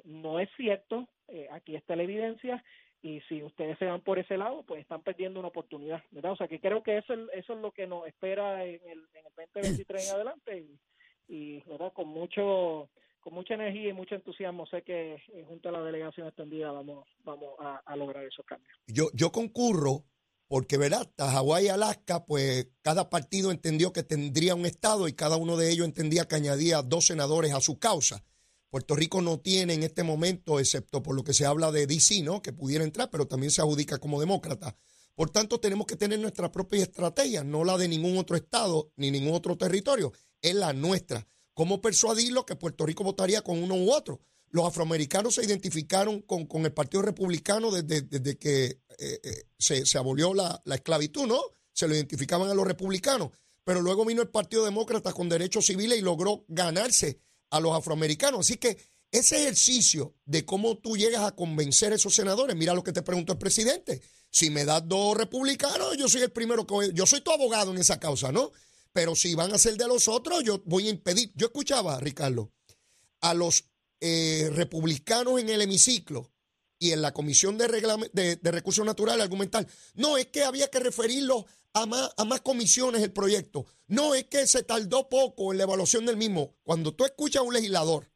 no 0.06 0.40
es 0.40 0.50
cierto. 0.56 1.08
aquí 1.52 1.76
está 1.76 1.96
la 1.96 2.04
evidencia 2.04 2.64
y 3.04 3.20
si 3.28 3.44
ustedes 3.44 3.78
se 3.78 3.86
van 3.86 4.02
por 4.02 4.18
ese 4.18 4.38
lado, 4.38 4.64
pues 4.64 4.82
están 4.82 5.04
perdiendo 5.04 5.40
una 5.40 5.50
oportunidad, 5.50 6.02
¿verdad? 6.12 6.32
O 6.32 6.36
sea 6.38 6.48
que 6.48 6.62
creo 6.62 6.82
que 6.82 6.98
eso, 6.98 7.14
eso 7.34 7.54
es 7.54 7.60
lo 7.60 7.72
que 7.72 7.86
nos 7.86 8.08
espera 8.08 8.64
en 8.64 8.80
el, 8.90 9.06
en 9.14 9.26
el 9.26 9.34
2023 9.54 10.08
en 10.08 10.16
adelante 10.16 10.58
y, 10.58 10.80
y 11.28 11.60
¿verdad? 11.68 11.92
Con 11.94 12.08
mucho 12.08 12.90
con 13.20 13.34
mucha 13.34 13.54
energía 13.54 13.90
y 13.90 13.94
mucho 13.94 14.16
entusiasmo 14.16 14.66
sé 14.66 14.82
que 14.82 15.14
eh, 15.14 15.46
junto 15.48 15.70
a 15.70 15.72
la 15.72 15.82
delegación 15.82 16.28
extendida 16.28 16.72
vamos 16.72 17.08
vamos 17.24 17.54
a, 17.60 17.96
lograr 17.96 18.24
esos 18.24 18.46
cambios. 18.46 18.78
Yo 18.88 19.10
yo 19.14 19.32
concurro 19.32 20.06
porque 20.48 20.78
verdad, 20.78 21.10
Hawái 21.18 21.66
y 21.66 21.70
Alaska, 21.70 22.26
pues 22.26 22.70
cada 22.82 23.10
partido 23.10 23.52
entendió 23.52 23.92
que 23.92 24.04
tendría 24.04 24.56
un 24.56 24.66
estado 24.66 25.08
y 25.08 25.14
cada 25.14 25.36
uno 25.36 25.58
de 25.58 25.72
ellos 25.72 25.86
entendía 25.86 26.28
que 26.28 26.36
añadía 26.36 26.82
dos 26.82 27.08
senadores 27.08 27.54
a 27.54 27.62
su 27.62 27.80
causa. 27.80 28.24
Puerto 28.74 28.96
Rico 28.96 29.22
no 29.22 29.40
tiene 29.40 29.76
en 29.76 29.84
este 29.84 30.02
momento, 30.02 30.60
excepto 30.60 31.04
por 31.04 31.16
lo 31.16 31.24
que 31.24 31.36
se 31.36 31.46
habla 31.46 31.72
de 31.72 31.86
DC, 31.86 32.24
¿no? 32.24 32.42
Que 32.42 32.54
pudiera 32.54 32.84
entrar, 32.84 33.12
pero 33.12 33.28
también 33.28 33.52
se 33.52 33.62
adjudica 33.62 34.00
como 34.00 34.20
demócrata. 34.20 34.76
Por 35.14 35.30
tanto, 35.30 35.60
tenemos 35.60 35.86
que 35.86 35.96
tener 35.96 36.18
nuestra 36.18 36.52
propia 36.52 36.82
estrategia, 36.82 37.44
no 37.44 37.64
la 37.64 37.78
de 37.78 37.88
ningún 37.88 38.18
otro 38.18 38.36
estado 38.36 38.92
ni 38.96 39.12
ningún 39.12 39.36
otro 39.36 39.56
territorio, 39.60 40.12
es 40.42 40.56
la 40.56 40.74
nuestra. 40.74 41.28
¿Cómo 41.54 41.82
persuadirlo 41.82 42.48
que 42.48 42.56
Puerto 42.56 42.88
Rico 42.88 43.04
votaría 43.04 43.44
con 43.44 43.62
uno 43.62 43.76
u 43.76 43.92
otro? 43.94 44.22
Los 44.50 44.66
afroamericanos 44.66 45.36
se 45.36 45.46
identificaron 45.46 46.24
con, 46.24 46.48
con 46.48 46.66
el 46.66 46.74
Partido 46.74 47.04
Republicano 47.04 47.70
desde, 47.70 48.02
desde 48.02 48.40
que 48.40 48.64
eh, 48.66 48.80
eh, 48.98 49.44
se, 49.56 49.86
se, 49.86 50.00
abolió 50.00 50.34
la, 50.34 50.60
la 50.66 50.74
esclavitud, 50.74 51.28
¿no? 51.28 51.40
Se 51.74 51.88
lo 51.88 51.94
identificaban 51.94 52.50
a 52.50 52.56
los 52.56 52.66
republicanos. 52.66 53.30
Pero 53.64 53.84
luego 53.84 54.04
vino 54.04 54.24
el 54.24 54.30
Partido 54.30 54.66
Demócrata 54.66 55.14
con 55.14 55.30
derechos 55.30 55.68
civiles 55.68 56.00
y 56.00 56.02
logró 56.02 56.44
ganarse 56.48 57.22
a 57.54 57.60
los 57.60 57.78
afroamericanos. 57.78 58.40
Así 58.40 58.58
que 58.58 58.78
ese 59.12 59.44
ejercicio 59.44 60.16
de 60.26 60.44
cómo 60.44 60.80
tú 60.80 60.98
llegas 60.98 61.22
a 61.22 61.36
convencer 61.36 61.94
a 61.94 61.96
esos 61.96 62.16
senadores, 62.16 62.56
mira 62.56 62.74
lo 62.74 62.84
que 62.84 62.92
te 62.92 63.04
preguntó 63.04 63.34
el 63.34 63.38
presidente. 63.38 64.02
Si 64.32 64.50
me 64.50 64.66
das 64.66 64.82
dos 64.88 65.16
republicanos, 65.16 65.96
yo 65.96 66.10
soy 66.10 66.24
el 66.24 66.32
primero 66.32 66.66
que 66.66 66.92
yo 66.94 67.06
soy 67.06 67.22
tu 67.22 67.32
abogado 67.32 67.72
en 67.72 67.78
esa 67.78 68.00
causa, 68.00 68.32
¿no? 68.32 68.52
Pero 68.92 69.16
si 69.16 69.36
van 69.36 69.54
a 69.54 69.60
ser 69.60 69.78
de 69.78 69.88
los 69.88 70.08
otros, 70.08 70.44
yo 70.44 70.64
voy 70.66 70.88
a 70.88 70.90
impedir. 70.90 71.32
Yo 71.36 71.46
escuchaba, 71.46 72.00
Ricardo, 72.00 72.52
a 73.22 73.36
los 73.36 73.66
eh, 74.02 74.50
republicanos 74.52 75.40
en 75.40 75.50
el 75.50 75.62
hemiciclo 75.62 76.32
y 76.80 76.92
en 76.92 77.04
la 77.04 77.14
Comisión 77.14 77.60
de, 77.60 77.68
de, 78.14 78.36
de 78.38 78.52
Recursos 78.52 78.84
Naturales 78.84 79.24
argumentar, 79.24 79.68
no, 79.94 80.18
es 80.18 80.26
que 80.28 80.44
había 80.44 80.70
que 80.70 80.80
referirlo 80.80 81.46
a 81.74 81.86
más, 81.86 82.12
a 82.18 82.26
más 82.26 82.42
comisiones 82.42 83.02
el 83.02 83.12
proyecto. 83.12 83.66
No 83.88 84.16
es 84.16 84.26
que 84.26 84.48
se 84.48 84.64
tardó 84.64 85.10
poco 85.10 85.52
en 85.52 85.58
la 85.58 85.64
evaluación 85.64 86.06
del 86.06 86.18
mismo. 86.18 86.56
Cuando 86.64 86.94
tú 86.94 87.06
escuchas 87.06 87.42
a 87.42 87.44
un 87.44 87.54
legislador 87.54 88.12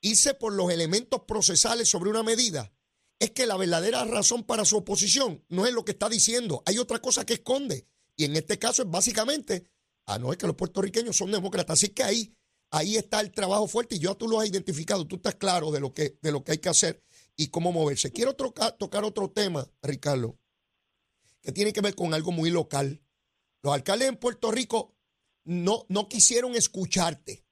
irse 0.00 0.34
por 0.34 0.52
los 0.52 0.70
elementos 0.70 1.22
procesales 1.26 1.88
sobre 1.88 2.10
una 2.10 2.22
medida, 2.22 2.72
es 3.18 3.32
que 3.32 3.46
la 3.46 3.56
verdadera 3.56 4.04
razón 4.04 4.44
para 4.44 4.64
su 4.64 4.78
oposición 4.78 5.44
no 5.48 5.66
es 5.66 5.74
lo 5.74 5.84
que 5.84 5.92
está 5.92 6.08
diciendo. 6.08 6.62
Hay 6.64 6.78
otra 6.78 7.00
cosa 7.00 7.26
que 7.26 7.34
esconde. 7.34 7.86
Y 8.16 8.24
en 8.24 8.36
este 8.36 8.58
caso 8.58 8.82
es 8.82 8.90
básicamente, 8.90 9.64
ah, 10.06 10.18
no, 10.18 10.32
es 10.32 10.38
que 10.38 10.46
los 10.46 10.56
puertorriqueños 10.56 11.16
son 11.16 11.30
demócratas. 11.30 11.74
Así 11.74 11.88
que 11.88 12.02
ahí, 12.02 12.34
ahí 12.70 12.96
está 12.96 13.20
el 13.20 13.30
trabajo 13.30 13.66
fuerte 13.66 13.96
y 13.96 13.98
ya 13.98 14.14
tú 14.14 14.26
lo 14.26 14.40
has 14.40 14.48
identificado. 14.48 15.06
Tú 15.06 15.16
estás 15.16 15.34
claro 15.34 15.70
de 15.70 15.80
lo 15.80 15.92
que, 15.92 16.18
de 16.22 16.32
lo 16.32 16.42
que 16.44 16.52
hay 16.52 16.58
que 16.58 16.70
hacer 16.70 17.02
y 17.36 17.48
cómo 17.48 17.72
moverse. 17.72 18.10
Quiero 18.10 18.34
tocar 18.34 19.04
otro 19.04 19.30
tema, 19.30 19.68
Ricardo 19.82 20.39
que 21.42 21.52
tiene 21.52 21.72
que 21.72 21.80
ver 21.80 21.94
con 21.94 22.14
algo 22.14 22.32
muy 22.32 22.50
local. 22.50 23.02
Los 23.62 23.74
alcaldes 23.74 24.08
en 24.08 24.16
Puerto 24.16 24.50
Rico 24.50 24.96
no, 25.44 25.84
no 25.88 26.08
quisieron 26.08 26.54
escucharte, 26.54 27.44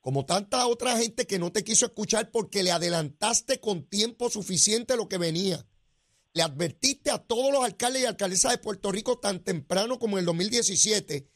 como 0.00 0.26
tanta 0.26 0.66
otra 0.66 0.98
gente 0.98 1.26
que 1.26 1.38
no 1.38 1.52
te 1.52 1.64
quiso 1.64 1.86
escuchar 1.86 2.30
porque 2.30 2.62
le 2.62 2.72
adelantaste 2.72 3.60
con 3.60 3.88
tiempo 3.88 4.30
suficiente 4.30 4.96
lo 4.96 5.08
que 5.08 5.18
venía. 5.18 5.66
Le 6.32 6.42
advertiste 6.42 7.10
a 7.10 7.18
todos 7.18 7.52
los 7.52 7.64
alcaldes 7.64 8.02
y 8.02 8.06
alcaldesas 8.06 8.52
de 8.52 8.58
Puerto 8.58 8.90
Rico 8.90 9.18
tan 9.18 9.42
temprano 9.42 9.98
como 9.98 10.16
en 10.16 10.20
el 10.20 10.26
2017 10.26 11.28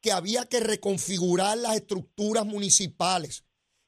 que 0.00 0.12
había 0.12 0.46
que 0.46 0.60
reconfigurar 0.60 1.58
las 1.58 1.76
estructuras 1.76 2.46
municipales, 2.46 3.44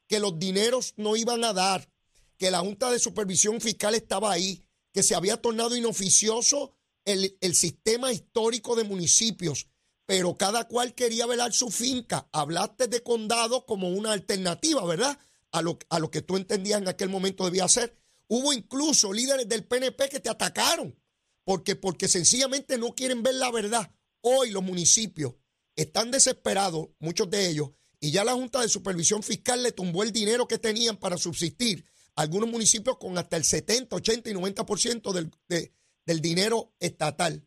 que 0.07 0.19
los 0.19 0.37
dineros 0.37 0.93
no 0.97 1.15
iban 1.15 1.43
a 1.43 1.53
dar, 1.53 1.89
que 2.37 2.51
la 2.51 2.59
Junta 2.59 2.91
de 2.91 2.99
Supervisión 2.99 3.61
Fiscal 3.61 3.95
estaba 3.95 4.31
ahí, 4.31 4.65
que 4.91 5.03
se 5.03 5.15
había 5.15 5.37
tornado 5.37 5.75
inoficioso 5.75 6.75
el, 7.05 7.55
sistema 7.55 8.11
histórico 8.11 8.75
de 8.75 8.83
municipios, 8.83 9.67
pero 10.05 10.37
cada 10.37 10.67
cual 10.67 10.93
quería 10.93 11.25
velar 11.25 11.53
su 11.53 11.69
finca. 11.69 12.29
Hablaste 12.31 12.87
de 12.87 13.03
condado 13.03 13.65
como 13.65 13.89
una 13.89 14.11
alternativa, 14.11 14.85
¿verdad? 14.85 15.17
A 15.51 15.61
lo, 15.61 15.79
a 15.89 15.99
lo 15.99 16.11
que 16.11 16.21
tú 16.21 16.37
entendías 16.37 16.81
en 16.81 16.87
aquel 16.87 17.09
momento 17.09 17.45
debía 17.45 17.67
ser. 17.67 17.97
Hubo 18.27 18.53
incluso 18.53 19.11
líderes 19.11 19.47
del 19.47 19.65
PNP 19.65 20.09
que 20.09 20.19
te 20.19 20.29
atacaron, 20.29 20.95
porque, 21.43 21.75
porque 21.75 22.07
sencillamente 22.07 22.77
no 22.77 22.93
quieren 22.93 23.23
ver 23.23 23.35
la 23.35 23.51
verdad. 23.51 23.91
Hoy 24.21 24.51
los 24.51 24.63
municipios 24.63 25.33
están 25.75 26.11
desesperados, 26.11 26.89
muchos 26.99 27.29
de 27.29 27.49
ellos, 27.49 27.71
y 27.99 28.11
ya 28.11 28.23
la 28.23 28.33
Junta 28.33 28.61
de 28.61 28.69
Supervisión 28.69 29.23
Fiscal 29.23 29.63
le 29.63 29.71
tumbó 29.71 30.03
el 30.03 30.11
dinero 30.11 30.47
que 30.47 30.57
tenían 30.57 30.97
para 30.97 31.17
subsistir. 31.17 31.85
Algunos 32.15 32.49
municipios 32.49 32.97
con 32.97 33.17
hasta 33.17 33.37
el 33.37 33.43
70, 33.43 33.95
80 33.95 34.29
y 34.29 34.33
90% 34.33 35.13
del, 35.13 35.31
de, 35.47 35.73
del 36.09 36.21
dinero 36.21 36.71
estatal. 36.79 37.43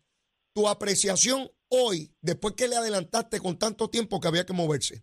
Tu 0.54 0.69
apreciación 0.69 1.49
hoy, 1.69 2.11
después 2.21 2.54
que 2.54 2.69
le 2.69 2.76
adelantaste 2.76 3.40
con 3.40 3.59
tanto 3.59 3.88
tiempo 3.90 4.21
que 4.21 4.28
había 4.28 4.47
que 4.47 4.52
moverse. 4.52 5.02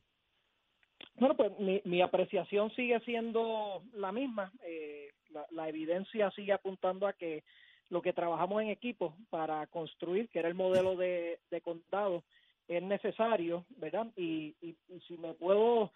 Bueno, 1.16 1.36
pues 1.36 1.52
mi, 1.60 2.02
apreciación 2.02 2.72
sigue 2.74 2.98
siendo 3.02 3.84
la 3.94 4.14
misma. 4.14 4.54
Eh, 4.66 5.10
la, 5.52 5.68
evidencia 5.68 6.32
sigue 6.32 6.54
apuntando 6.54 7.06
a 7.06 7.12
que 7.12 7.44
lo 7.90 8.02
que 8.02 8.14
trabajamos 8.14 8.62
en 8.62 8.70
equipo 8.70 9.18
para 9.30 9.68
construir, 9.68 10.30
que 10.30 10.40
era 10.40 10.48
el 10.48 10.56
modelo 10.56 10.96
de, 10.96 11.40
condado, 11.62 12.24
es 12.70 12.82
necesario, 12.82 13.66
¿verdad? 13.76 14.08
y, 14.16 14.56
y 14.62 14.78
si 15.06 15.18
me 15.18 15.34
puedo 15.34 15.92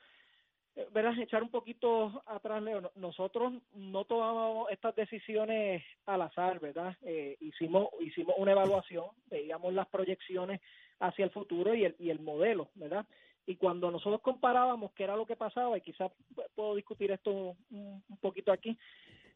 verás, 0.92 1.18
echar 1.20 1.44
un 1.44 1.50
poquito 1.50 2.24
atrás, 2.26 2.62
Leo, 2.62 2.92
nosotros 2.96 3.54
no 3.76 4.06
tomamos 4.06 4.70
estas 4.72 4.96
decisiones 4.96 5.84
al 6.06 6.22
azar, 6.22 6.60
¿verdad? 6.60 6.96
Eh, 7.04 7.38
hicimos, 7.40 7.90
hicimos 8.00 8.36
una 8.38 8.54
evaluación, 8.54 9.06
veíamos 9.30 9.74
las 9.74 9.88
proyecciones 9.88 10.62
hacia 11.00 11.26
el 11.26 11.32
futuro 11.32 11.76
y 11.76 11.86
el, 11.86 11.96
y 12.00 12.10
el 12.10 12.20
modelo, 12.20 12.70
¿verdad? 12.76 13.06
Y 13.46 13.56
cuando 13.56 13.92
nosotros 13.92 14.22
comparábamos 14.22 14.94
qué 14.94 15.04
era 15.04 15.16
lo 15.18 15.26
que 15.26 15.36
pasaba, 15.36 15.78
y 15.78 15.82
quizás 15.82 16.12
puedo 16.56 16.76
discutir 16.76 17.12
esto 17.12 17.56
un, 17.72 18.04
poquito 18.22 18.52
aquí, 18.52 18.78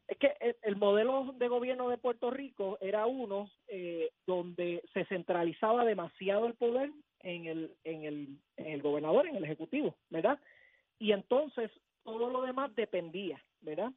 es 0.07 0.17
que 0.17 0.33
el, 0.61 0.77
modelo 0.77 1.33
de 1.37 1.49
gobierno 1.49 1.89
de 1.89 1.97
Puerto 1.97 2.31
Rico 2.31 2.77
era 2.79 3.05
uno 3.05 3.51
eh, 3.67 4.11
donde 4.25 4.81
se 4.93 5.03
centralizaba 5.05 5.83
demasiado 5.83 6.47
el 6.47 6.53
poder 6.53 6.91
en 7.19 7.45
el, 7.45 7.75
en 7.83 8.05
el, 8.05 8.27
en 8.55 8.67
el 8.67 8.81
gobernador, 8.81 9.27
en 9.27 9.35
el 9.35 9.43
ejecutivo, 9.43 9.95
¿verdad? 10.09 10.39
Y 10.99 11.11
entonces 11.11 11.71
todo 12.03 12.29
lo 12.29 12.41
demás 12.41 12.73
dependía, 12.75 13.43
¿verdad? 13.61 13.91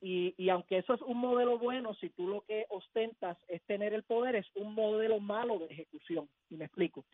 Y, 0.00 0.34
y 0.38 0.48
aunque 0.48 0.78
eso 0.78 0.94
es 0.94 1.02
un 1.02 1.18
modelo 1.18 1.58
bueno, 1.58 1.94
si 1.94 2.08
tú 2.10 2.26
lo 2.26 2.40
que 2.42 2.66
ostentas 2.70 3.36
es 3.48 3.62
tener 3.62 3.92
el 3.92 4.02
poder, 4.02 4.36
es 4.36 4.46
un 4.54 4.74
modelo 4.74 5.20
malo 5.20 5.58
de 5.58 5.66
ejecución. 5.66 6.28
Y 6.48 6.56
me 6.56 6.64
explico. 6.64 7.04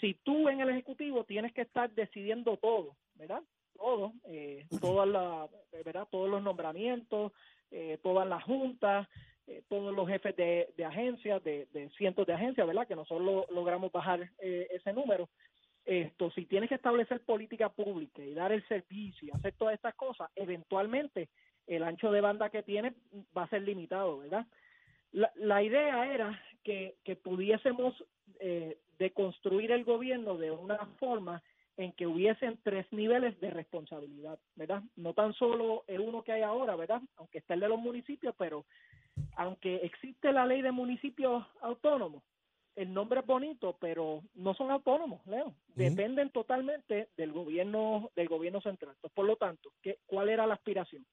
Si 0.00 0.14
tú 0.14 0.48
en 0.48 0.60
el 0.60 0.68
Ejecutivo 0.68 1.24
tienes 1.24 1.52
que 1.52 1.62
estar 1.62 1.90
decidiendo 1.90 2.56
todo, 2.56 2.96
¿verdad? 3.14 3.42
Todo, 3.76 4.12
eh, 4.24 4.66
todas 4.80 5.08
la, 5.08 5.48
¿verdad? 5.84 6.08
Todos 6.10 6.28
los 6.28 6.42
nombramientos, 6.42 7.32
eh, 7.70 7.98
todas 8.02 8.26
las 8.28 8.42
juntas, 8.42 9.08
eh, 9.48 9.62
todos 9.68 9.94
los 9.94 10.06
jefes 10.06 10.36
de, 10.36 10.68
de 10.76 10.84
agencias, 10.84 11.42
de, 11.42 11.90
cientos 11.96 12.26
de 12.26 12.34
agencias, 12.34 12.66
¿verdad? 12.66 12.86
Que 12.86 12.94
nosotros 12.94 13.46
logramos 13.50 13.90
bajar 13.90 14.30
eh, 14.40 14.68
ese 14.70 14.92
número. 14.92 15.30
Esto, 15.88 16.30
si 16.32 16.44
tienes 16.44 16.68
que 16.68 16.74
establecer 16.74 17.22
política 17.22 17.70
pública 17.70 18.22
y 18.22 18.34
dar 18.34 18.52
el 18.52 18.62
servicio 18.68 19.26
y 19.26 19.30
hacer 19.30 19.54
todas 19.54 19.72
estas 19.72 19.94
cosas, 19.94 20.30
eventualmente 20.36 21.30
el 21.66 21.82
ancho 21.82 22.12
de 22.12 22.20
banda 22.20 22.50
que 22.50 22.62
tiene 22.62 22.92
va 23.34 23.44
a 23.44 23.48
ser 23.48 23.62
limitado, 23.62 24.18
¿verdad? 24.18 24.46
La, 25.12 25.32
la 25.36 25.62
idea 25.62 26.12
era 26.12 26.38
que, 26.62 26.94
pudiésemos 27.22 28.04
eh, 28.38 28.76
deconstruir 28.98 29.72
el 29.72 29.84
gobierno 29.84 30.36
de 30.36 30.50
una 30.50 30.76
forma 30.98 31.42
en 31.78 31.92
que 31.92 32.06
hubiesen 32.06 32.58
tres 32.62 32.86
niveles 32.92 33.40
de 33.40 33.48
responsabilidad, 33.48 34.38
¿verdad? 34.56 34.82
No 34.94 35.14
tan 35.14 35.32
solo 35.32 35.84
el 35.86 36.00
uno 36.00 36.22
que 36.22 36.32
hay 36.32 36.42
ahora, 36.42 36.76
¿verdad? 36.76 37.00
Aunque 37.16 37.38
está 37.38 37.54
el 37.54 37.60
de 37.60 37.68
los 37.68 37.80
municipios, 37.80 38.34
pero 38.36 38.66
aunque 39.36 39.76
existe 39.76 40.32
la 40.32 40.44
ley 40.44 40.60
de 40.60 40.70
municipios 40.70 41.46
autónomos, 41.62 42.22
el 42.78 42.94
nombre 42.94 43.20
es 43.20 43.26
bonito, 43.26 43.76
pero 43.80 44.22
no 44.36 44.54
son 44.54 44.70
autónomos, 44.70 45.26
Leo. 45.26 45.52
Dependen 45.74 46.30
totalmente 46.30 47.08
del 47.16 47.32
gobierno 47.32 48.10
del 48.14 48.28
gobierno 48.28 48.60
central. 48.60 48.94
por 49.14 49.26
lo 49.26 49.34
tanto, 49.34 49.72
¿qué, 49.82 49.98
¿cuál 50.06 50.28
era 50.28 50.46
la 50.46 50.54
aspiración? 50.54 51.04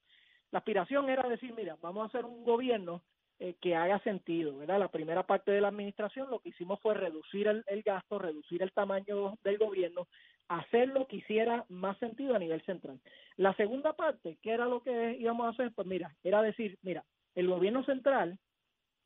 La 0.51 0.60
aspiración 0.60 1.10
era 1.10 1.27
decir, 1.27 1.53
mira, 1.55 1.75
vamos 1.81 2.03
a 2.03 2.07
hacer 2.07 2.24
un 2.24 2.43
gobierno 2.43 3.01
eh, 3.39 3.55
que 3.60 3.75
haga 3.75 4.00
sentido, 4.00 4.57
¿verdad? 4.60 4.77
La 4.77 4.91
primera 4.91 5.24
parte 5.24 5.51
de 5.51 5.60
la 5.60 5.69
administración 5.69 6.29
lo 6.29 6.39
que 6.39 6.50
hicimos 6.50 6.79
fue 6.81 6.93
reducir 6.93 7.48
el, 7.48 7.81
gasto, 7.81 8.19
reducir 8.19 8.62
el 8.62 8.72
tamaño 8.72 9.34
del 9.43 9.57
gobierno, 9.57 10.07
hacer 10.48 10.89
lo 10.89 11.07
que 11.07 11.17
hiciera 11.17 11.65
más 11.69 11.98
sentido 11.98 12.36
a 12.36 12.39
nivel 12.39 12.62
central. 12.62 13.01
La 13.38 13.55
segunda 13.55 13.93
parte, 13.93 14.38
¿qué 14.43 14.51
era 14.51 14.67
lo 14.67 14.84
que 14.84 15.17
íbamos 15.19 15.48
a 15.48 15.50
hacer? 15.50 15.72
Pues 15.74 15.88
mira, 15.88 16.15
era 16.24 16.43
decir, 16.43 16.77
mira, 16.84 17.03
el 17.34 17.48
gobierno 17.48 17.84
central, 17.86 18.38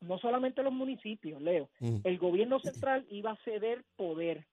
no 0.00 0.18
solamente 0.18 0.62
los 0.62 0.72
municipios, 0.72 1.40
Leo, 1.40 1.68
mm. 1.80 1.98
el 2.04 2.18
gobierno 2.18 2.58
central 2.60 3.06
iba 3.10 3.32
a 3.32 3.44
ceder 3.44 3.84
poder 3.96 4.46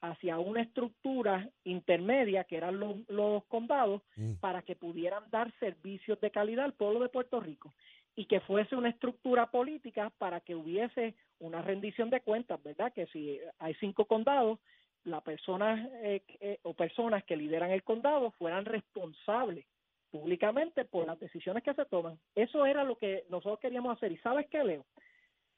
hacia 0.00 0.38
una 0.38 0.60
estructura 0.60 1.48
intermedia 1.64 2.44
que 2.44 2.56
eran 2.56 2.78
los, 2.78 2.96
los 3.08 3.44
condados 3.46 4.02
mm. 4.16 4.34
para 4.34 4.62
que 4.62 4.76
pudieran 4.76 5.24
dar 5.30 5.52
servicios 5.58 6.20
de 6.20 6.30
calidad 6.30 6.66
al 6.66 6.74
pueblo 6.74 7.00
de 7.00 7.08
Puerto 7.08 7.40
Rico 7.40 7.72
y 8.16 8.26
que 8.26 8.40
fuese 8.40 8.76
una 8.76 8.90
estructura 8.90 9.50
política 9.50 10.12
para 10.18 10.40
que 10.40 10.54
hubiese 10.54 11.14
una 11.40 11.62
rendición 11.62 12.10
de 12.10 12.20
cuentas, 12.20 12.62
¿verdad? 12.62 12.92
Que 12.92 13.06
si 13.06 13.40
hay 13.58 13.74
cinco 13.74 14.04
condados, 14.04 14.60
las 15.04 15.22
personas 15.22 15.88
eh, 16.02 16.22
eh, 16.40 16.58
o 16.62 16.74
personas 16.74 17.24
que 17.24 17.36
lideran 17.36 17.70
el 17.70 17.82
condado 17.82 18.30
fueran 18.32 18.64
responsables 18.64 19.66
públicamente 20.10 20.84
por 20.84 21.06
las 21.06 21.18
decisiones 21.18 21.62
que 21.64 21.74
se 21.74 21.84
toman. 21.86 22.18
Eso 22.36 22.64
era 22.64 22.84
lo 22.84 22.96
que 22.96 23.24
nosotros 23.30 23.58
queríamos 23.58 23.96
hacer. 23.96 24.12
¿Y 24.12 24.18
sabes 24.18 24.46
qué, 24.48 24.62
Leo? 24.62 24.86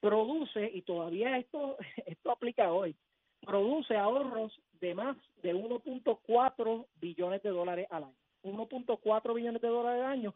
Produce, 0.00 0.70
y 0.72 0.82
todavía 0.82 1.38
esto, 1.38 1.76
esto 2.06 2.30
aplica 2.30 2.72
hoy, 2.72 2.94
produce 3.40 3.96
ahorros 3.96 4.52
de 4.80 4.94
más 4.94 5.16
de 5.42 5.54
1.4 5.54 6.86
billones 7.00 7.42
de 7.42 7.50
dólares 7.50 7.86
al 7.90 8.04
año. 8.04 8.14
1.4 8.42 9.34
billones 9.34 9.60
de 9.60 9.68
dólares 9.68 10.04
al 10.04 10.10
año 10.10 10.34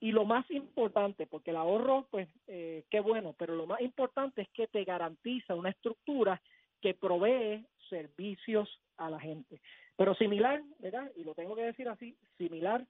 y 0.00 0.12
lo 0.12 0.24
más 0.24 0.48
importante, 0.50 1.26
porque 1.26 1.50
el 1.50 1.56
ahorro, 1.56 2.06
pues, 2.10 2.28
eh, 2.46 2.84
qué 2.90 3.00
bueno, 3.00 3.34
pero 3.38 3.54
lo 3.54 3.66
más 3.66 3.80
importante 3.80 4.42
es 4.42 4.48
que 4.50 4.66
te 4.66 4.84
garantiza 4.84 5.54
una 5.54 5.70
estructura 5.70 6.40
que 6.82 6.94
provee 6.94 7.66
servicios 7.88 8.68
a 8.98 9.08
la 9.08 9.18
gente. 9.18 9.60
Pero 9.96 10.14
similar, 10.14 10.62
¿verdad? 10.78 11.10
Y 11.16 11.24
lo 11.24 11.34
tengo 11.34 11.56
que 11.56 11.62
decir 11.62 11.88
así, 11.88 12.14
similar 12.36 12.86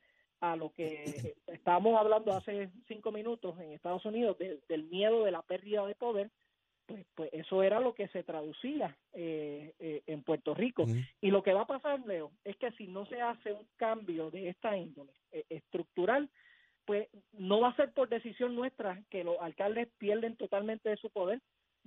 a 0.53 0.57
lo 0.57 0.71
que 0.71 1.35
estábamos 1.47 1.99
hablando 1.99 2.33
hace 2.33 2.71
cinco 2.89 3.13
minutos 3.13 3.59
en 3.61 3.73
Estados 3.73 4.05
Unidos 4.05 4.37
del 4.39 4.85
miedo 4.85 5.25
de 5.25 5.31
la 5.31 5.43
pérdida 5.43 5.87
de 5.87 5.95
poder, 5.95 6.31
pues, 6.87 7.05
pues 7.15 7.31
eso 7.33 7.63
era 7.63 7.81
lo 7.81 7.95
que 7.95 8.09
se 8.09 8.23
traducía 8.23 8.97
eh, 9.13 9.75
eh, 9.79 10.03
en 10.07 10.23
Puerto 10.23 10.55
Rico. 10.55 10.85
Y 11.21 11.31
lo 11.31 11.43
que 11.43 11.53
va 11.53 11.63
a 11.63 11.67
pasar, 11.67 12.01
Leo, 12.07 12.33
es 12.45 12.57
que 12.57 12.71
si 12.73 12.87
no 12.87 13.07
se 13.07 13.21
hace 13.21 13.53
un 13.53 13.67
cambio 13.77 14.31
de 14.31 14.49
esta 14.49 14.77
índole 14.77 15.13
estructural, 15.49 16.31
pues 16.87 17.09
no 17.33 17.61
va 17.61 17.71
a 17.71 17.77
ser 17.77 17.93
por 17.93 18.09
decisión 18.09 18.55
nuestra 18.55 19.03
que 19.11 19.25
los 19.25 19.37
alcaldes 19.41 19.89
pierden 19.99 20.37
totalmente 20.37 20.89
de 20.89 20.97
su 20.97 21.11
poder, 21.11 21.41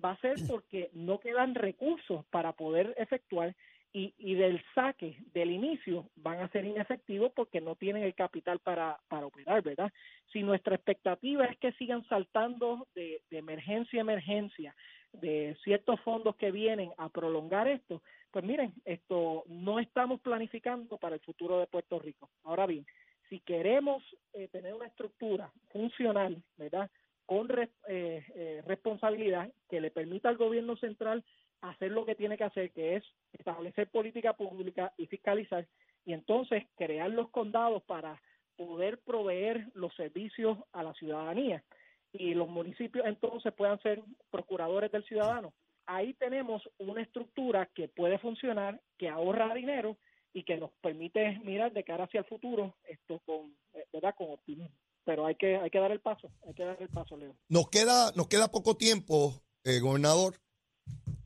va 0.04 0.12
a 0.12 0.20
ser 0.20 0.36
porque 0.48 0.90
no 0.94 1.20
quedan 1.20 1.56
recursos 1.56 2.26
para 2.30 2.54
poder 2.54 2.94
efectuar 2.98 3.56
y, 3.92 4.14
y 4.18 4.36
del 4.36 4.64
saque 4.76 5.18
del 5.34 5.52
inicio 5.52 6.10
van 6.16 6.40
a 6.40 6.50
ser 6.50 6.66
inefectivos 6.66 7.32
porque 7.36 7.60
no 7.60 7.76
tienen 7.76 8.04
el 8.04 8.14
capital 8.14 8.60
para, 8.60 9.00
para 9.08 9.26
operar, 9.26 9.64
¿verdad? 9.64 9.92
Si 10.32 10.44
nuestra 10.44 10.76
expectativa 10.76 11.46
es 11.46 11.58
que 11.58 11.72
sigan 11.74 12.08
saltando 12.08 12.88
de, 12.94 13.22
emergencia 13.32 14.00
a 14.00 14.02
emergencia, 14.02 14.76
de 15.14 15.58
ciertos 15.64 16.00
fondos 16.02 16.36
que 16.36 16.52
vienen 16.52 16.92
a 16.98 17.10
prolongar 17.10 17.68
esto, 17.68 18.04
pues 18.32 18.46
miren, 18.46 18.74
esto 18.86 19.44
no 19.48 19.80
estamos 19.80 20.20
planificando 20.22 20.98
para 20.98 21.16
el 21.16 21.22
futuro 21.22 21.60
de 21.60 21.66
Puerto 21.66 21.98
Rico. 21.98 22.30
Ahora 22.44 22.68
bien, 22.68 22.86
si 23.28 23.40
queremos 23.40 24.04
eh, 24.34 24.48
tener 24.50 24.76
una 24.76 24.86
estructura 24.86 25.52
funcional, 25.72 26.44
¿verdad? 26.58 26.92
Con 27.26 27.48
eh, 27.52 27.70
eh, 27.88 28.64
responsabilidad 28.68 29.52
que 29.68 29.82
le 29.82 29.90
permita 29.90 30.30
al 30.30 30.38
gobierno 30.38 30.76
central 30.78 31.24
hacer 31.62 31.92
lo 31.92 32.06
que 32.06 32.16
tiene 32.16 32.38
que 32.38 32.44
hacer, 32.44 32.72
que 32.72 32.96
es 32.96 33.04
establecer 33.34 33.90
política 33.90 34.34
pública 34.34 34.94
y 34.98 35.08
fiscalizar, 35.08 35.68
y 36.06 36.14
entonces 36.14 36.64
crear 36.76 37.10
los 37.10 37.30
condados 37.30 37.84
para 37.84 38.22
poder 38.56 39.00
proveer 39.00 39.68
los 39.74 39.94
servicios 39.96 40.58
a 40.74 40.84
la 40.84 40.94
ciudadanía. 40.94 41.64
Y 42.12 42.34
los 42.34 42.50
municipios 42.50 43.06
entonces 43.06 43.54
puedan 43.54 43.80
ser 43.82 44.02
procuradores 44.32 44.92
del 44.92 45.06
ciudadano. 45.06 45.54
Ahí 45.86 46.14
tenemos 46.16 46.62
una 46.78 47.02
estructura 47.02 47.70
que 47.74 47.88
puede 47.88 48.18
funcionar, 48.20 48.82
que 48.98 49.10
ahorra 49.10 49.54
dinero 49.54 49.98
y 50.34 50.44
que 50.44 50.58
nos 50.58 50.72
permite 50.82 51.40
mirar 51.40 51.72
de 51.74 51.84
cara 51.84 52.04
hacia 52.04 52.20
el 52.20 52.26
futuro 52.26 52.76
esto 52.88 53.20
con 53.26 53.56
eh, 53.74 53.86
verdad 53.94 54.14
con 54.18 54.32
optimismo. 54.32 54.76
Pero 55.06 55.26
hay 55.26 55.36
que 55.36 55.56
hay 55.58 55.70
que 55.70 55.80
dar 55.80 55.92
el 55.92 56.02
paso 56.02 56.30
hay 56.46 56.54
que 56.54 56.64
dar 56.64 56.78
el 56.80 56.90
paso 56.90 57.18
Leo. 57.18 57.36
Nos 57.48 57.70
queda 57.70 58.12
nos 58.16 58.28
queda 58.28 58.52
poco 58.52 58.76
tiempo 58.76 59.42
eh, 59.64 59.80
gobernador 59.80 60.36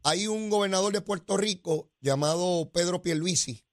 hay 0.04 0.28
un 0.28 0.50
gobernador 0.50 0.94
de 0.94 1.02
Puerto 1.02 1.38
Rico 1.38 1.92
llamado 2.02 2.72
Pedro 2.72 3.02
Pierluisi 3.02 3.66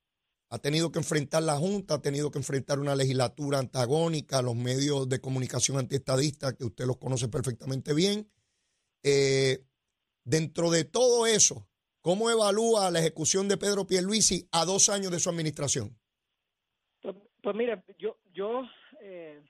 ha 0.52 0.58
tenido 0.58 0.90
que 0.90 0.98
enfrentar 0.98 1.44
la 1.44 1.56
Junta, 1.56 1.94
ha 1.94 2.02
tenido 2.02 2.30
que 2.32 2.38
enfrentar 2.38 2.80
una 2.80 2.96
legislatura 2.96 3.60
antagónica, 3.60 4.42
los 4.42 4.56
medios 4.56 5.08
de 5.08 5.20
comunicación 5.20 5.78
antiestadistas, 5.78 6.54
que 6.54 6.64
usted 6.64 6.86
los 6.86 6.96
conoce 6.96 7.28
perfectamente 7.28 7.94
bien. 7.94 8.28
Eh, 9.04 9.64
dentro 10.24 10.70
de 10.70 10.84
todo 10.84 11.26
eso, 11.26 11.70
¿Cómo 12.02 12.30
evalúa 12.30 12.90
la 12.90 13.00
ejecución 13.00 13.46
de 13.46 13.58
Pedro 13.58 13.86
Pierluisi 13.86 14.48
a 14.52 14.64
dos 14.64 14.88
años 14.88 15.12
de 15.12 15.18
su 15.18 15.28
administración? 15.28 15.90
Pues, 17.02 17.14
pues 17.42 17.54
mire, 17.54 17.82
yo, 17.98 18.16
yo 18.32 18.62
eh, 19.02 19.42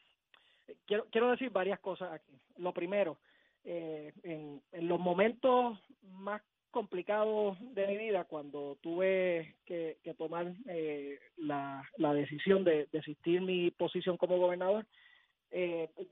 quiero, 0.84 1.06
quiero 1.10 1.30
decir 1.30 1.50
varias 1.50 1.78
cosas 1.78 2.12
aquí. 2.12 2.36
Lo 2.56 2.74
primero, 2.74 3.18
eh, 3.62 4.12
en, 4.24 4.60
los 4.72 4.98
momentos 4.98 5.78
más 6.02 6.42
complicados 6.70 7.58
de 7.74 7.86
mi 7.86 7.96
vida, 7.96 8.24
cuando 8.24 8.78
tuve 8.80 9.56
que, 9.64 9.98
tomar 10.16 10.52
eh, 10.68 11.18
la, 11.36 11.84
decisión 12.14 12.64
de 12.64 12.88
desistir 12.92 13.40
mi 13.40 13.70
posición 13.70 14.16
como 14.16 14.38
gobernador, 14.38 14.86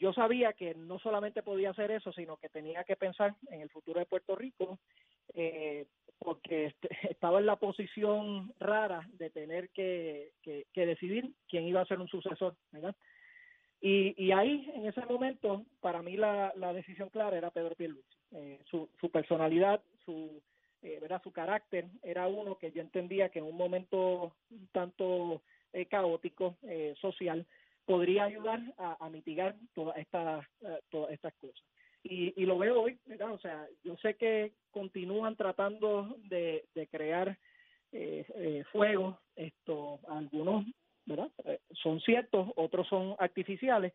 yo 0.00 0.12
sabía 0.12 0.52
que 0.52 0.74
no 0.74 0.98
solamente 0.98 1.44
podía 1.44 1.70
hacer 1.70 1.92
eso, 1.92 2.12
sino 2.12 2.38
que 2.38 2.48
tenía 2.48 2.82
que 2.82 2.96
pensar 2.96 3.36
en 3.50 3.60
el 3.60 3.70
futuro 3.70 4.00
de 4.00 4.06
Puerto 4.06 4.34
Rico 4.34 4.80
eh, 5.34 5.86
porque 6.18 6.66
este, 6.66 6.88
estaba 7.10 7.38
en 7.38 7.46
la 7.46 7.56
posición 7.56 8.52
rara 8.58 9.08
de 9.12 9.30
tener 9.30 9.70
que, 9.70 10.32
decidir 10.74 11.30
quién 11.48 11.64
iba 11.64 11.80
a 11.80 11.86
ser 11.86 12.00
un 12.00 12.08
sucesor. 12.08 12.54
Y, 13.80 14.32
ahí, 14.32 14.68
en 14.74 14.86
ese 14.86 15.04
momento, 15.06 15.64
para 15.80 16.02
mí 16.02 16.16
la, 16.16 16.52
la 16.56 16.72
decisión 16.72 17.10
clara 17.10 17.36
era 17.38 17.50
Pedro 17.50 17.76
Pierluisi. 17.76 18.08
Eh, 18.32 18.58
su, 18.68 18.88
su 19.00 19.10
personalidad, 19.10 19.80
su, 20.08 20.40
eh, 20.80 20.98
¿verdad? 21.00 21.20
su 21.22 21.32
carácter 21.32 21.86
era 22.02 22.26
uno 22.26 22.56
que 22.56 22.72
yo 22.72 22.80
entendía 22.80 23.28
que 23.28 23.40
en 23.40 23.44
un 23.44 23.56
momento 23.56 24.32
tanto 24.72 25.42
eh, 25.74 25.84
caótico, 25.84 26.56
eh, 26.62 26.94
social, 26.98 27.46
podría 27.84 28.24
ayudar 28.24 28.60
a, 28.78 29.08
mitigar 29.10 29.56
todas 29.74 29.96
estas 29.96 30.46
todas 30.90 31.10
estas 31.12 31.34
cosas 31.34 31.64
y, 32.02 32.32
y 32.40 32.46
lo 32.46 32.58
veo 32.58 32.82
hoy, 32.82 32.98
¿verdad? 33.06 33.32
O 33.32 33.38
sea, 33.38 33.66
yo 33.84 33.96
sé 33.96 34.14
que 34.14 34.52
continúan 34.70 35.36
tratando 35.36 36.16
de, 36.24 36.64
de 36.74 36.86
crear 36.86 37.38
eh, 37.92 38.24
eh, 38.34 38.64
fuego, 38.72 39.18
esto, 39.36 40.00
algunos, 40.08 40.64
¿verdad? 41.06 41.30
Eh, 41.44 41.60
son 41.82 42.00
ciertos, 42.00 42.50
otros 42.56 42.86
son 42.88 43.16
artificiales, 43.18 43.92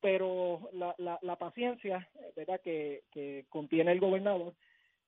pero 0.00 0.70
la, 0.72 0.94
la, 0.98 1.18
la 1.22 1.36
paciencia, 1.36 2.08
¿verdad? 2.36 2.60
Que, 2.60 3.02
que 3.10 3.46
contiene 3.48 3.92
el 3.92 4.00
gobernador 4.00 4.54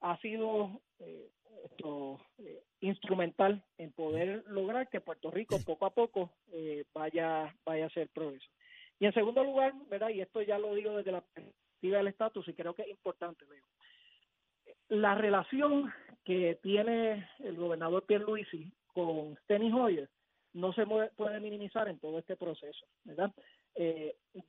ha 0.05 0.19
sido 0.19 0.83
eh, 0.99 1.31
eh, 2.39 2.63
instrumental 2.81 3.65
en 3.79 3.91
poder 3.93 4.45
lograr 4.47 4.89
que 4.91 5.01
Puerto 5.01 5.31
Rico 5.31 5.59
poco 5.65 5.87
a 5.87 5.95
poco 5.95 6.31
eh, 6.53 6.85
vaya 6.93 7.55
vaya 7.65 7.85
a 7.85 7.87
hacer 7.87 8.11
progreso. 8.11 8.47
Y 9.01 9.07
en 9.07 9.15
segundo 9.15 9.43
lugar, 9.43 9.73
¿verdad? 9.89 10.11
Y 10.11 10.21
esto 10.21 10.43
ya 10.43 10.59
lo 10.59 10.75
digo 10.75 10.97
desde 10.97 11.13
la 11.13 11.25
del 11.81 12.09
estatus 12.09 12.49
y 12.49 12.55
creo 12.55 12.75
que 12.75 12.83
es 12.83 12.89
importante, 12.89 13.45
Leo. 13.47 13.65
La 14.89 15.15
relación 15.15 15.93
que 16.25 16.59
tiene 16.63 17.29
el 17.41 17.57
gobernador 17.57 18.05
Pierluisi 18.07 18.73
con 18.87 19.37
Steny 19.45 19.71
Hoyer 19.73 20.09
no 20.55 20.73
se 20.73 20.87
puede 20.87 21.41
minimizar 21.41 21.89
en 21.89 21.99
todo 21.99 22.19
este 22.19 22.37
proceso, 22.37 22.87
¿verdad? 23.05 23.33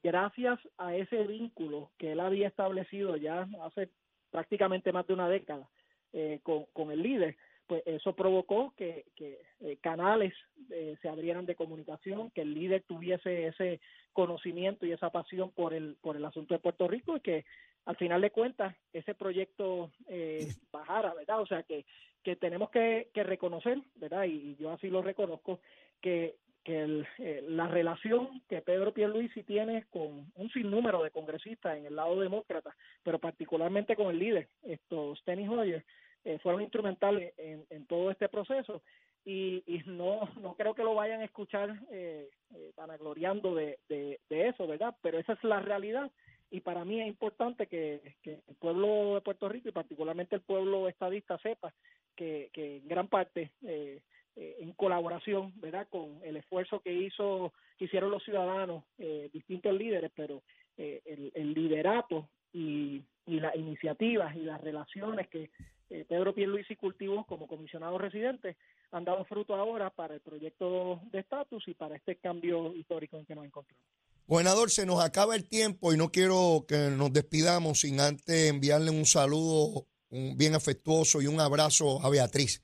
Gracias 0.01 0.59
a 0.77 0.95
ese 0.95 1.23
vínculo 1.23 1.91
que 1.97 2.13
él 2.13 2.21
había 2.21 2.47
establecido 2.47 3.17
ya 3.17 3.49
hace 3.63 3.89
prácticamente 4.35 4.91
más 4.91 5.07
de 5.07 5.13
una 5.13 5.29
década 5.29 5.65
eh, 6.11 6.41
con, 6.43 6.65
con 6.73 6.91
el 6.91 7.01
líder, 7.01 7.37
pues 7.67 7.81
eso 7.85 8.13
provocó 8.17 8.73
que, 8.75 9.05
que 9.15 9.39
eh, 9.61 9.77
canales 9.81 10.33
eh, 10.69 10.97
se 11.01 11.07
abrieran 11.07 11.45
de 11.45 11.55
comunicación, 11.55 12.31
que 12.31 12.41
el 12.41 12.53
líder 12.53 12.83
tuviese 12.85 13.47
ese 13.47 13.79
conocimiento 14.11 14.85
y 14.85 14.91
esa 14.91 15.09
pasión 15.09 15.51
por 15.51 15.73
el 15.73 15.95
por 16.01 16.17
el 16.17 16.25
asunto 16.25 16.53
de 16.53 16.59
Puerto 16.59 16.85
Rico 16.89 17.15
y 17.15 17.21
que 17.21 17.45
al 17.85 17.95
final 17.95 18.19
de 18.19 18.31
cuentas 18.31 18.75
ese 18.91 19.15
proyecto 19.15 19.91
eh, 20.09 20.47
bajara, 20.69 21.13
¿verdad? 21.13 21.39
O 21.39 21.47
sea 21.47 21.63
que 21.63 21.85
que 22.23 22.35
tenemos 22.35 22.71
que, 22.71 23.09
que 23.13 23.23
reconocer, 23.23 23.79
¿verdad? 23.95 24.25
Y, 24.25 24.57
yo 24.57 24.71
así 24.71 24.89
lo 24.89 25.01
reconozco 25.01 25.61
que 26.01 26.35
que 26.65 27.05
la 27.47 27.67
relación 27.67 28.41
que 28.49 28.61
Pedro 28.61 28.91
Pierluisi 28.91 29.43
tiene 29.43 29.85
con 29.91 30.31
un 30.33 30.49
sinnúmero 30.51 31.03
de 31.03 31.11
congresistas 31.11 31.77
en 31.77 31.85
el 31.85 31.95
lado 31.95 32.19
demócrata, 32.19 32.75
pero 33.03 33.19
particularmente 33.19 33.95
con 33.95 34.07
el 34.07 34.17
líder, 34.17 34.49
esto 34.63 35.15
Steny 35.17 35.47
Hoyer, 35.47 35.85
eh, 36.25 36.39
fueron 36.39 36.63
instrumentales 36.63 37.33
en, 37.37 37.65
en, 37.69 37.85
todo 37.85 38.09
este 38.09 38.27
proceso 38.29 38.81
y, 39.23 39.63
y, 39.67 39.83
no 39.85 40.27
no 40.41 40.55
creo 40.55 40.73
que 40.73 40.83
lo 40.83 40.95
vayan 40.95 41.21
a 41.21 41.25
escuchar 41.25 41.79
eh, 41.91 42.29
eh, 42.55 42.71
vanagloriando 42.75 43.53
de, 43.53 43.77
de, 43.87 44.19
de, 44.27 44.47
eso, 44.47 44.65
¿verdad? 44.65 44.95
Pero 45.03 45.19
esa 45.19 45.33
es 45.33 45.43
la 45.43 45.59
realidad 45.59 46.11
y 46.49 46.61
para 46.61 46.83
mí 46.83 46.99
es 46.99 47.07
importante 47.07 47.67
que, 47.67 48.15
que, 48.23 48.39
el 48.47 48.55
pueblo 48.55 49.13
de 49.13 49.21
Puerto 49.21 49.47
Rico 49.47 49.69
y 49.69 49.71
particularmente 49.71 50.35
el 50.35 50.41
pueblo 50.41 50.89
estadista 50.89 51.37
sepa 51.37 51.75
que, 52.15 52.49
que 52.53 52.77
en 52.77 52.87
gran 52.87 53.07
parte 53.07 53.51
eh, 53.61 54.01
eh 54.45 54.55
en 54.59 54.73
colaboración, 54.73 55.53
¿verdad? 55.59 55.87
Con 55.89 56.19
el 56.23 56.37
esfuerzo 56.37 56.79
que 56.81 56.93
hizo 56.93 57.53
hicieron 57.79 58.11
los 58.11 58.23
ciudadanos, 58.23 58.83
eh, 58.97 59.29
distintos 59.33 59.73
líderes, 59.73 60.11
pero 60.15 60.43
eh, 60.77 61.01
el, 61.05 61.31
el 61.35 61.53
liderato 61.53 62.29
y, 62.53 63.03
y 63.25 63.39
las 63.39 63.55
iniciativas 63.55 64.35
y 64.35 64.39
las 64.39 64.61
relaciones 64.61 65.27
que 65.27 65.49
eh, 65.89 66.05
Pedro 66.07 66.33
Pierluisi 66.33 66.75
cultivó 66.75 67.25
como 67.25 67.47
comisionado 67.47 67.97
residente 67.97 68.57
han 68.91 69.05
dado 69.05 69.25
fruto 69.25 69.55
ahora 69.55 69.89
para 69.89 70.15
el 70.15 70.21
proyecto 70.21 71.01
de 71.11 71.19
estatus 71.19 71.67
y 71.67 71.73
para 71.73 71.95
este 71.95 72.15
cambio 72.15 72.73
histórico 72.73 73.17
en 73.17 73.25
que 73.25 73.35
nos 73.35 73.45
encontramos. 73.45 73.83
Gobernador, 74.27 74.71
se 74.71 74.85
nos 74.85 75.03
acaba 75.03 75.35
el 75.35 75.47
tiempo 75.47 75.93
y 75.93 75.97
no 75.97 76.11
quiero 76.11 76.65
que 76.67 76.89
nos 76.89 77.13
despidamos 77.13 77.81
sin 77.81 77.99
antes 77.99 78.49
enviarle 78.49 78.89
un 78.89 79.05
saludo 79.05 79.85
un 80.09 80.37
bien 80.37 80.55
afectuoso 80.55 81.21
y 81.21 81.27
un 81.27 81.39
abrazo 81.39 82.01
a 82.03 82.09
Beatriz, 82.09 82.63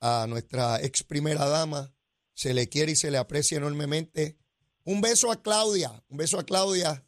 a 0.00 0.26
nuestra 0.28 0.80
ex 0.82 1.02
primera 1.02 1.46
dama. 1.46 1.92
Se 2.34 2.54
le 2.54 2.68
quiere 2.68 2.92
y 2.92 2.96
se 2.96 3.10
le 3.10 3.18
aprecia 3.18 3.58
enormemente. 3.58 4.38
Un 4.84 5.00
beso 5.00 5.32
a 5.32 5.42
Claudia, 5.42 6.04
un 6.08 6.18
beso 6.18 6.38
a 6.38 6.44
Claudia 6.44 7.04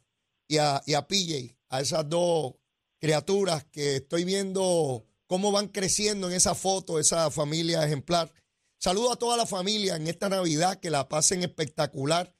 y 0.47 0.57
a, 0.57 0.81
y 0.85 0.95
a 0.95 1.07
PJ, 1.07 1.57
a 1.69 1.81
esas 1.81 2.09
dos 2.09 2.55
criaturas 2.99 3.65
que 3.65 3.97
estoy 3.97 4.25
viendo 4.25 5.05
cómo 5.27 5.51
van 5.51 5.67
creciendo 5.67 6.27
en 6.27 6.35
esa 6.35 6.55
foto, 6.55 6.99
esa 6.99 7.29
familia 7.29 7.85
ejemplar. 7.85 8.33
Saludo 8.79 9.11
a 9.11 9.15
toda 9.15 9.37
la 9.37 9.45
familia 9.45 9.95
en 9.95 10.07
esta 10.07 10.27
Navidad, 10.27 10.79
que 10.79 10.89
la 10.89 11.07
pasen 11.07 11.43
espectacular, 11.43 12.35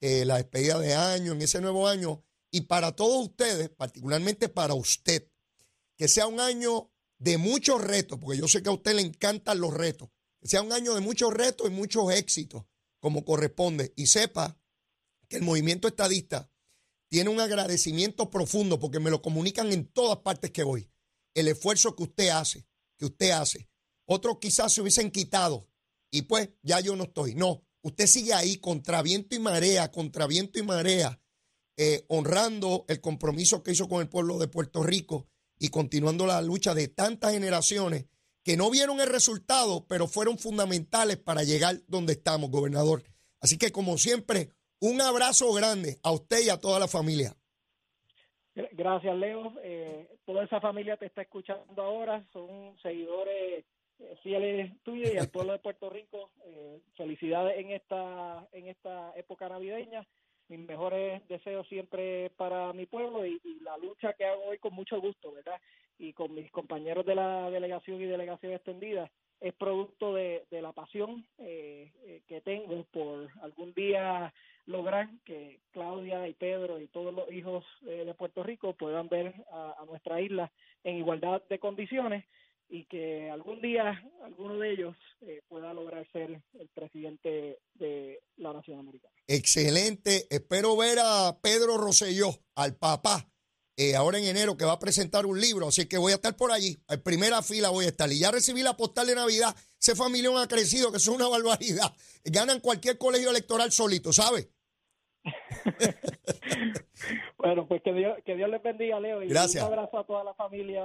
eh, 0.00 0.24
la 0.26 0.36
despedida 0.36 0.78
de 0.78 0.94
año, 0.94 1.32
en 1.32 1.40
ese 1.40 1.60
nuevo 1.60 1.88
año. 1.88 2.22
Y 2.50 2.62
para 2.62 2.94
todos 2.94 3.28
ustedes, 3.28 3.70
particularmente 3.70 4.48
para 4.48 4.74
usted, 4.74 5.26
que 5.96 6.06
sea 6.06 6.26
un 6.26 6.38
año 6.38 6.92
de 7.18 7.38
muchos 7.38 7.82
retos, 7.82 8.18
porque 8.18 8.38
yo 8.38 8.48
sé 8.48 8.62
que 8.62 8.68
a 8.68 8.72
usted 8.72 8.94
le 8.94 9.02
encantan 9.02 9.60
los 9.60 9.72
retos, 9.72 10.10
sea 10.42 10.62
un 10.62 10.72
año 10.72 10.94
de 10.94 11.00
muchos 11.00 11.32
retos 11.32 11.68
y 11.68 11.70
muchos 11.70 12.12
éxitos, 12.12 12.64
como 13.00 13.24
corresponde. 13.24 13.92
Y 13.96 14.06
sepa 14.06 14.60
que 15.28 15.36
el 15.36 15.42
movimiento 15.42 15.88
estadista 15.88 16.50
tiene 17.08 17.30
un 17.30 17.40
agradecimiento 17.40 18.30
profundo, 18.30 18.78
porque 18.78 19.00
me 19.00 19.10
lo 19.10 19.22
comunican 19.22 19.72
en 19.72 19.86
todas 19.86 20.18
partes 20.18 20.50
que 20.50 20.64
voy 20.64 20.90
el 21.34 21.48
esfuerzo 21.48 21.94
que 21.94 22.04
usted 22.04 22.28
hace, 22.28 22.66
que 22.96 23.06
usted 23.06 23.30
hace. 23.30 23.68
Otros 24.06 24.38
quizás 24.40 24.72
se 24.72 24.80
hubiesen 24.80 25.10
quitado 25.10 25.68
y 26.10 26.22
pues 26.22 26.50
ya 26.62 26.80
yo 26.80 26.96
no 26.96 27.04
estoy. 27.04 27.34
No, 27.34 27.66
usted 27.82 28.06
sigue 28.06 28.32
ahí 28.32 28.58
contra 28.58 29.02
viento 29.02 29.34
y 29.34 29.40
marea, 29.40 29.90
contra 29.90 30.26
viento 30.26 30.58
y 30.58 30.62
marea, 30.62 31.20
eh, 31.76 32.04
honrando 32.08 32.84
el 32.88 33.00
compromiso 33.00 33.62
que 33.62 33.72
hizo 33.72 33.88
con 33.88 34.00
el 34.00 34.08
pueblo 34.08 34.38
de 34.38 34.48
Puerto 34.48 34.82
Rico 34.82 35.28
y 35.64 35.70
continuando 35.70 36.26
la 36.26 36.42
lucha 36.42 36.74
de 36.74 36.88
tantas 36.88 37.32
generaciones 37.32 38.04
que 38.44 38.56
no 38.58 38.70
vieron 38.70 39.00
el 39.00 39.06
resultado, 39.06 39.86
pero 39.88 40.06
fueron 40.06 40.36
fundamentales 40.36 41.16
para 41.16 41.42
llegar 41.42 41.76
donde 41.88 42.12
estamos, 42.12 42.50
gobernador. 42.50 43.02
Así 43.40 43.56
que 43.56 43.72
como 43.72 43.96
siempre, 43.96 44.50
un 44.78 45.00
abrazo 45.00 45.50
grande 45.54 45.96
a 46.02 46.12
usted 46.12 46.44
y 46.44 46.50
a 46.50 46.60
toda 46.60 46.78
la 46.78 46.86
familia. 46.86 47.34
Gracias, 48.54 49.16
Leo. 49.16 49.54
Eh, 49.62 50.06
toda 50.26 50.44
esa 50.44 50.60
familia 50.60 50.98
te 50.98 51.06
está 51.06 51.22
escuchando 51.22 51.82
ahora, 51.82 52.22
son 52.32 52.76
seguidores 52.82 53.64
eh, 54.00 54.16
fieles 54.22 54.70
tuyos 54.82 55.12
y 55.14 55.16
al 55.16 55.30
pueblo 55.30 55.52
de 55.52 55.58
Puerto 55.60 55.88
Rico. 55.88 56.30
Eh, 56.44 56.80
felicidades 56.96 57.58
en 57.58 57.70
esta 57.70 58.46
en 58.52 58.68
esta 58.68 59.12
época 59.16 59.48
navideña. 59.48 60.06
Mis 60.56 60.68
mejores 60.68 61.26
deseos 61.26 61.66
siempre 61.66 62.30
para 62.36 62.72
mi 62.72 62.86
pueblo 62.86 63.26
y, 63.26 63.40
la 63.62 63.76
lucha 63.76 64.12
que 64.12 64.24
hago 64.24 64.44
hoy 64.44 64.58
con 64.58 64.72
mucho 64.72 65.00
gusto, 65.00 65.32
¿verdad? 65.32 65.60
Y 65.98 66.12
con 66.12 66.32
mis 66.32 66.48
compañeros 66.52 67.04
de 67.04 67.16
la 67.16 67.50
delegación 67.50 68.00
y 68.00 68.04
delegación 68.04 68.52
extendida 68.52 69.10
es 69.40 69.52
producto 69.54 70.14
de, 70.14 70.44
la 70.50 70.72
pasión 70.72 71.26
eh, 71.38 72.22
que 72.28 72.40
tengo 72.40 72.84
por 72.92 73.28
algún 73.42 73.74
día 73.74 74.32
lograr 74.66 75.08
que 75.24 75.58
Claudia 75.72 76.28
y 76.28 76.34
Pedro 76.34 76.80
y 76.80 76.86
todos 76.86 77.12
los 77.12 77.30
hijos 77.32 77.64
eh, 77.86 78.04
de 78.06 78.14
Puerto 78.14 78.44
Rico 78.44 78.74
puedan 78.74 79.08
ver 79.08 79.34
a, 79.50 79.84
nuestra 79.86 80.20
isla 80.20 80.52
en 80.84 80.98
igualdad 80.98 81.42
de 81.48 81.58
condiciones 81.58 82.24
y 82.68 82.84
que 82.84 83.28
algún 83.28 83.60
día 83.60 84.02
alguno 84.22 84.58
de 84.58 84.70
ellos 84.70 84.96
eh, 85.22 85.42
pueda 85.48 85.74
lograr 85.74 86.06
ser 86.12 86.40
el 86.58 86.68
presidente 86.68 87.58
de 87.74 88.20
la 88.36 88.52
nación 88.52 88.78
americana. 88.78 89.14
Excelente. 89.34 90.28
Espero 90.30 90.76
ver 90.76 90.98
a 91.00 91.38
Pedro 91.42 91.76
Rosselló, 91.76 92.38
al 92.54 92.76
papá, 92.76 93.28
eh, 93.76 93.96
ahora 93.96 94.18
en 94.18 94.26
enero 94.26 94.56
que 94.56 94.64
va 94.64 94.72
a 94.72 94.78
presentar 94.78 95.26
un 95.26 95.40
libro, 95.40 95.66
así 95.66 95.88
que 95.88 95.98
voy 95.98 96.12
a 96.12 96.16
estar 96.16 96.36
por 96.36 96.52
allí, 96.52 96.78
en 96.88 97.02
primera 97.02 97.42
fila 97.42 97.70
voy 97.70 97.86
a 97.86 97.88
estar. 97.88 98.10
Y 98.12 98.20
ya 98.20 98.30
recibí 98.30 98.62
la 98.62 98.76
postal 98.76 99.08
de 99.08 99.16
Navidad, 99.16 99.56
ese 99.80 99.96
familión 99.96 100.38
ha 100.38 100.46
crecido, 100.46 100.92
que 100.92 100.98
es 100.98 101.08
una 101.08 101.26
barbaridad. 101.26 101.92
Ganan 102.24 102.60
cualquier 102.60 102.96
colegio 102.96 103.30
electoral 103.30 103.72
solito, 103.72 104.12
¿sabe? 104.12 104.50
bueno, 107.38 107.66
pues 107.66 107.82
que 107.82 107.92
Dios, 107.92 108.16
que 108.24 108.36
Dios 108.36 108.48
les 108.50 108.62
bendiga, 108.62 109.00
Leo. 109.00 109.20
Y 109.22 109.28
Gracias. 109.28 109.64
un 109.64 109.72
abrazo 109.72 109.98
a 109.98 110.06
toda 110.06 110.22
la 110.22 110.34
familia 110.34 110.84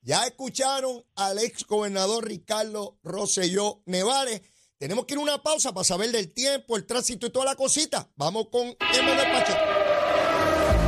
Ya 0.00 0.24
escucharon 0.24 1.04
al 1.16 1.38
ex 1.38 1.66
gobernador 1.66 2.26
Ricardo 2.26 2.98
Rosselló 3.02 3.82
Nevares. 3.84 4.40
Tenemos 4.78 5.06
que 5.06 5.14
ir 5.14 5.20
a 5.20 5.22
una 5.22 5.42
pausa 5.42 5.72
para 5.72 5.84
saber 5.84 6.12
del 6.12 6.34
tiempo, 6.34 6.76
el 6.76 6.84
tránsito 6.84 7.26
y 7.26 7.30
toda 7.30 7.46
la 7.46 7.56
cosita. 7.56 8.10
Vamos 8.16 8.48
con 8.50 8.76
Emanuel 8.92 9.32
Pacheco. 9.32 10.85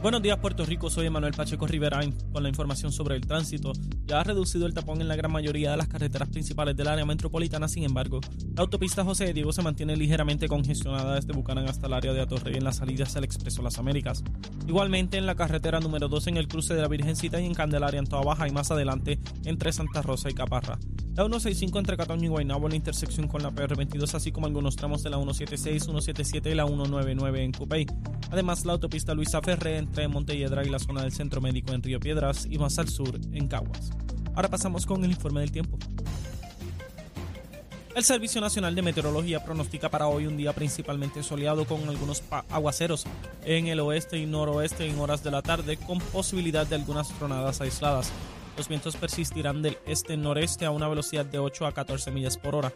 Buenos 0.00 0.22
días 0.22 0.38
Puerto 0.38 0.64
Rico, 0.64 0.90
soy 0.90 1.06
Emanuel 1.06 1.34
Pacheco 1.34 1.66
Rivera 1.66 1.98
con 2.32 2.44
la 2.44 2.48
información 2.48 2.92
sobre 2.92 3.16
el 3.16 3.26
tránsito. 3.26 3.72
Ya 4.06 4.20
ha 4.20 4.22
reducido 4.22 4.64
el 4.64 4.72
tapón 4.72 5.00
en 5.00 5.08
la 5.08 5.16
gran 5.16 5.32
mayoría 5.32 5.72
de 5.72 5.76
las 5.76 5.88
carreteras 5.88 6.28
principales 6.28 6.76
del 6.76 6.86
área 6.86 7.04
metropolitana, 7.04 7.66
sin 7.66 7.82
embargo, 7.82 8.20
la 8.54 8.62
autopista 8.62 9.02
José 9.02 9.24
de 9.24 9.32
Diego 9.32 9.52
se 9.52 9.60
mantiene 9.60 9.96
ligeramente 9.96 10.46
congestionada 10.46 11.16
desde 11.16 11.32
Bucanán 11.32 11.68
hasta 11.68 11.88
el 11.88 11.94
área 11.94 12.12
de 12.12 12.20
Atorrey 12.20 12.54
en 12.54 12.62
las 12.62 12.76
salidas 12.76 13.16
al 13.16 13.24
Expreso 13.24 13.60
Las 13.60 13.78
Américas. 13.78 14.22
Igualmente 14.68 15.18
en 15.18 15.26
la 15.26 15.34
carretera 15.34 15.80
número 15.80 16.06
2 16.06 16.28
en 16.28 16.36
el 16.36 16.46
cruce 16.46 16.74
de 16.74 16.82
la 16.82 16.88
Virgencita 16.88 17.40
y 17.40 17.46
en 17.46 17.54
Candelaria 17.54 17.98
en 17.98 18.06
Toa 18.06 18.22
Baja 18.22 18.46
y 18.46 18.52
más 18.52 18.70
adelante 18.70 19.18
entre 19.46 19.72
Santa 19.72 20.00
Rosa 20.02 20.30
y 20.30 20.34
Caparra. 20.34 20.78
La 21.18 21.24
165 21.24 21.80
entre 21.80 21.96
Catoño 21.96 22.26
y 22.26 22.28
Guaynabo 22.28 22.66
en 22.66 22.70
la 22.70 22.76
intersección 22.76 23.26
con 23.26 23.42
la 23.42 23.50
PR22 23.50 24.14
así 24.14 24.30
como 24.30 24.46
algunos 24.46 24.76
tramos 24.76 25.02
de 25.02 25.10
la 25.10 25.16
176, 25.16 25.82
177 25.82 26.52
y 26.52 26.54
la 26.54 26.64
199 26.64 27.42
en 27.42 27.50
Cupey. 27.50 27.86
Además 28.30 28.64
la 28.64 28.74
autopista 28.74 29.14
Luisa 29.14 29.40
Ferré 29.42 29.87
entre 29.88 30.06
Montelledra 30.06 30.64
y 30.64 30.68
la 30.68 30.78
zona 30.78 31.02
del 31.02 31.12
Centro 31.12 31.40
Médico 31.40 31.72
en 31.72 31.82
Río 31.82 31.98
Piedras 31.98 32.46
y 32.48 32.58
más 32.58 32.78
al 32.78 32.88
sur 32.88 33.18
en 33.32 33.48
Caguas. 33.48 33.90
Ahora 34.34 34.48
pasamos 34.48 34.86
con 34.86 35.02
el 35.02 35.10
informe 35.10 35.40
del 35.40 35.50
tiempo. 35.50 35.78
El 37.94 38.04
Servicio 38.04 38.40
Nacional 38.40 38.74
de 38.74 38.82
Meteorología 38.82 39.42
pronostica 39.42 39.88
para 39.88 40.06
hoy 40.06 40.26
un 40.26 40.36
día 40.36 40.52
principalmente 40.52 41.22
soleado 41.22 41.64
con 41.64 41.88
algunos 41.88 42.22
aguaceros 42.50 43.06
en 43.44 43.66
el 43.66 43.80
oeste 43.80 44.18
y 44.18 44.26
noroeste 44.26 44.86
en 44.86 45.00
horas 45.00 45.24
de 45.24 45.32
la 45.32 45.42
tarde 45.42 45.78
con 45.78 45.98
posibilidad 45.98 46.66
de 46.66 46.76
algunas 46.76 47.08
tronadas 47.18 47.60
aisladas. 47.60 48.12
Los 48.56 48.68
vientos 48.68 48.96
persistirán 48.96 49.62
del 49.62 49.78
este-noreste 49.86 50.66
a 50.66 50.70
una 50.70 50.86
velocidad 50.86 51.26
de 51.26 51.38
8 51.38 51.66
a 51.66 51.72
14 51.72 52.12
millas 52.12 52.36
por 52.36 52.54
hora. 52.54 52.72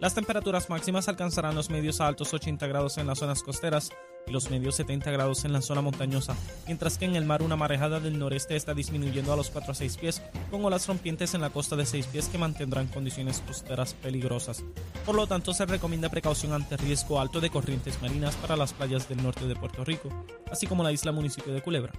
Las 0.00 0.14
temperaturas 0.14 0.68
máximas 0.68 1.08
alcanzarán 1.08 1.54
los 1.54 1.70
medios 1.70 2.00
a 2.00 2.06
altos 2.06 2.34
80 2.34 2.66
grados 2.66 2.98
en 2.98 3.06
las 3.06 3.18
zonas 3.18 3.42
costeras 3.42 3.90
y 4.26 4.32
los 4.32 4.50
medios 4.50 4.74
70 4.76 5.10
grados 5.10 5.44
en 5.44 5.52
la 5.52 5.62
zona 5.62 5.82
montañosa, 5.82 6.36
mientras 6.66 6.98
que 6.98 7.04
en 7.04 7.16
el 7.16 7.24
mar 7.24 7.42
una 7.42 7.56
marejada 7.56 8.00
del 8.00 8.18
noreste 8.18 8.56
está 8.56 8.74
disminuyendo 8.74 9.32
a 9.32 9.36
los 9.36 9.50
4 9.50 9.72
a 9.72 9.74
6 9.74 9.96
pies, 9.96 10.22
con 10.50 10.64
olas 10.64 10.86
rompientes 10.86 11.34
en 11.34 11.40
la 11.40 11.50
costa 11.50 11.76
de 11.76 11.86
6 11.86 12.06
pies 12.06 12.28
que 12.28 12.38
mantendrán 12.38 12.88
condiciones 12.88 13.42
costeras 13.46 13.94
peligrosas. 13.94 14.64
Por 15.04 15.14
lo 15.14 15.26
tanto, 15.26 15.54
se 15.54 15.66
recomienda 15.66 16.08
precaución 16.08 16.52
ante 16.52 16.76
riesgo 16.76 17.20
alto 17.20 17.40
de 17.40 17.50
corrientes 17.50 18.00
marinas 18.02 18.34
para 18.36 18.56
las 18.56 18.72
playas 18.72 19.08
del 19.08 19.22
norte 19.22 19.46
de 19.46 19.56
Puerto 19.56 19.84
Rico, 19.84 20.08
así 20.50 20.66
como 20.66 20.82
la 20.82 20.92
isla 20.92 21.12
municipio 21.12 21.52
de 21.52 21.62
Culebra. 21.62 21.92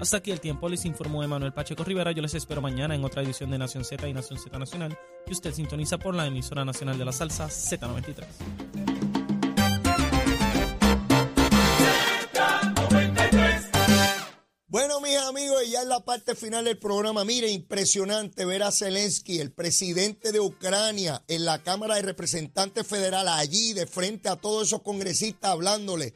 Hasta 0.00 0.16
aquí 0.16 0.30
el 0.30 0.40
tiempo, 0.40 0.68
les 0.68 0.86
informó 0.86 1.22
Emanuel 1.22 1.52
Pacheco 1.52 1.84
Rivera. 1.84 2.12
Yo 2.12 2.22
les 2.22 2.34
espero 2.34 2.62
mañana 2.62 2.94
en 2.94 3.04
otra 3.04 3.22
edición 3.22 3.50
de 3.50 3.58
Nación 3.58 3.84
Z 3.84 4.08
y 4.08 4.14
Nación 4.14 4.38
Z 4.38 4.58
Nacional, 4.58 4.98
que 5.26 5.32
usted 5.32 5.52
sintoniza 5.52 5.98
por 5.98 6.14
la 6.14 6.26
emisora 6.26 6.64
nacional 6.64 6.96
de 6.96 7.04
la 7.04 7.12
salsa 7.12 7.48
Z93. 7.48 9.09
Amigos, 15.30 15.62
y 15.64 15.70
ya 15.70 15.82
en 15.82 15.88
la 15.88 16.00
parte 16.00 16.34
final 16.34 16.64
del 16.64 16.76
programa, 16.76 17.24
mire, 17.24 17.48
impresionante 17.50 18.44
ver 18.44 18.64
a 18.64 18.72
Zelensky, 18.72 19.38
el 19.38 19.52
presidente 19.52 20.32
de 20.32 20.40
Ucrania, 20.40 21.22
en 21.28 21.44
la 21.44 21.62
Cámara 21.62 21.94
de 21.94 22.02
Representantes 22.02 22.84
Federal, 22.84 23.28
allí 23.28 23.72
de 23.72 23.86
frente 23.86 24.28
a 24.28 24.34
todos 24.34 24.66
esos 24.66 24.82
congresistas 24.82 25.52
hablándole. 25.52 26.14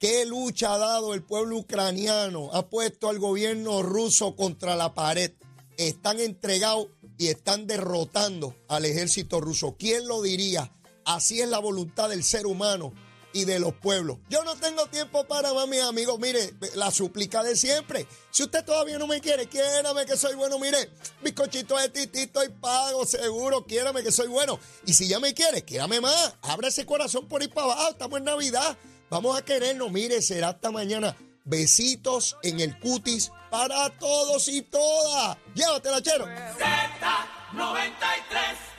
¿Qué 0.00 0.26
lucha 0.26 0.74
ha 0.74 0.78
dado 0.78 1.14
el 1.14 1.22
pueblo 1.22 1.56
ucraniano? 1.56 2.50
Ha 2.52 2.68
puesto 2.68 3.08
al 3.08 3.20
gobierno 3.20 3.82
ruso 3.82 4.34
contra 4.34 4.74
la 4.74 4.92
pared. 4.92 5.30
Están 5.76 6.18
entregados 6.18 6.88
y 7.16 7.28
están 7.28 7.68
derrotando 7.68 8.56
al 8.66 8.84
ejército 8.84 9.40
ruso. 9.40 9.76
¿Quién 9.78 10.08
lo 10.08 10.20
diría? 10.20 10.72
Así 11.04 11.40
es 11.40 11.48
la 11.48 11.60
voluntad 11.60 12.08
del 12.08 12.24
ser 12.24 12.46
humano 12.46 12.92
y 13.38 13.44
de 13.44 13.60
los 13.60 13.74
pueblos. 13.74 14.18
Yo 14.28 14.42
no 14.42 14.56
tengo 14.56 14.86
tiempo 14.86 15.24
para 15.26 15.54
más, 15.54 15.68
mis 15.68 15.80
amigos. 15.80 16.18
Mire, 16.18 16.54
la 16.74 16.90
súplica 16.90 17.42
de 17.42 17.56
siempre. 17.56 18.06
Si 18.30 18.42
usted 18.42 18.64
todavía 18.64 18.98
no 18.98 19.06
me 19.06 19.20
quiere, 19.20 19.46
quiérame 19.46 20.04
que 20.04 20.16
soy 20.16 20.34
bueno. 20.34 20.58
Mire, 20.58 20.90
bizcochito 21.22 21.76
de 21.76 21.88
titito 21.88 22.42
y 22.42 22.48
pago, 22.48 23.06
seguro. 23.06 23.64
Quiérame 23.64 24.02
que 24.02 24.10
soy 24.10 24.26
bueno. 24.26 24.58
Y 24.86 24.94
si 24.94 25.06
ya 25.06 25.20
me 25.20 25.34
quiere, 25.34 25.62
quiérame 25.62 26.00
más. 26.00 26.34
Abra 26.42 26.68
ese 26.68 26.84
corazón 26.84 27.28
por 27.28 27.42
ir 27.42 27.50
para 27.50 27.72
abajo. 27.72 27.90
Estamos 27.90 28.18
en 28.18 28.24
Navidad. 28.24 28.76
Vamos 29.08 29.38
a 29.38 29.44
querernos. 29.44 29.90
Mire, 29.92 30.20
será 30.20 30.48
hasta 30.48 30.70
mañana. 30.70 31.16
Besitos 31.44 32.36
en 32.42 32.60
el 32.60 32.78
cutis 32.78 33.30
para 33.50 33.96
todos 33.98 34.48
y 34.48 34.62
todas. 34.62 35.38
Llévatela, 35.54 36.02
chero. 36.02 36.26
Z93. 36.26 38.77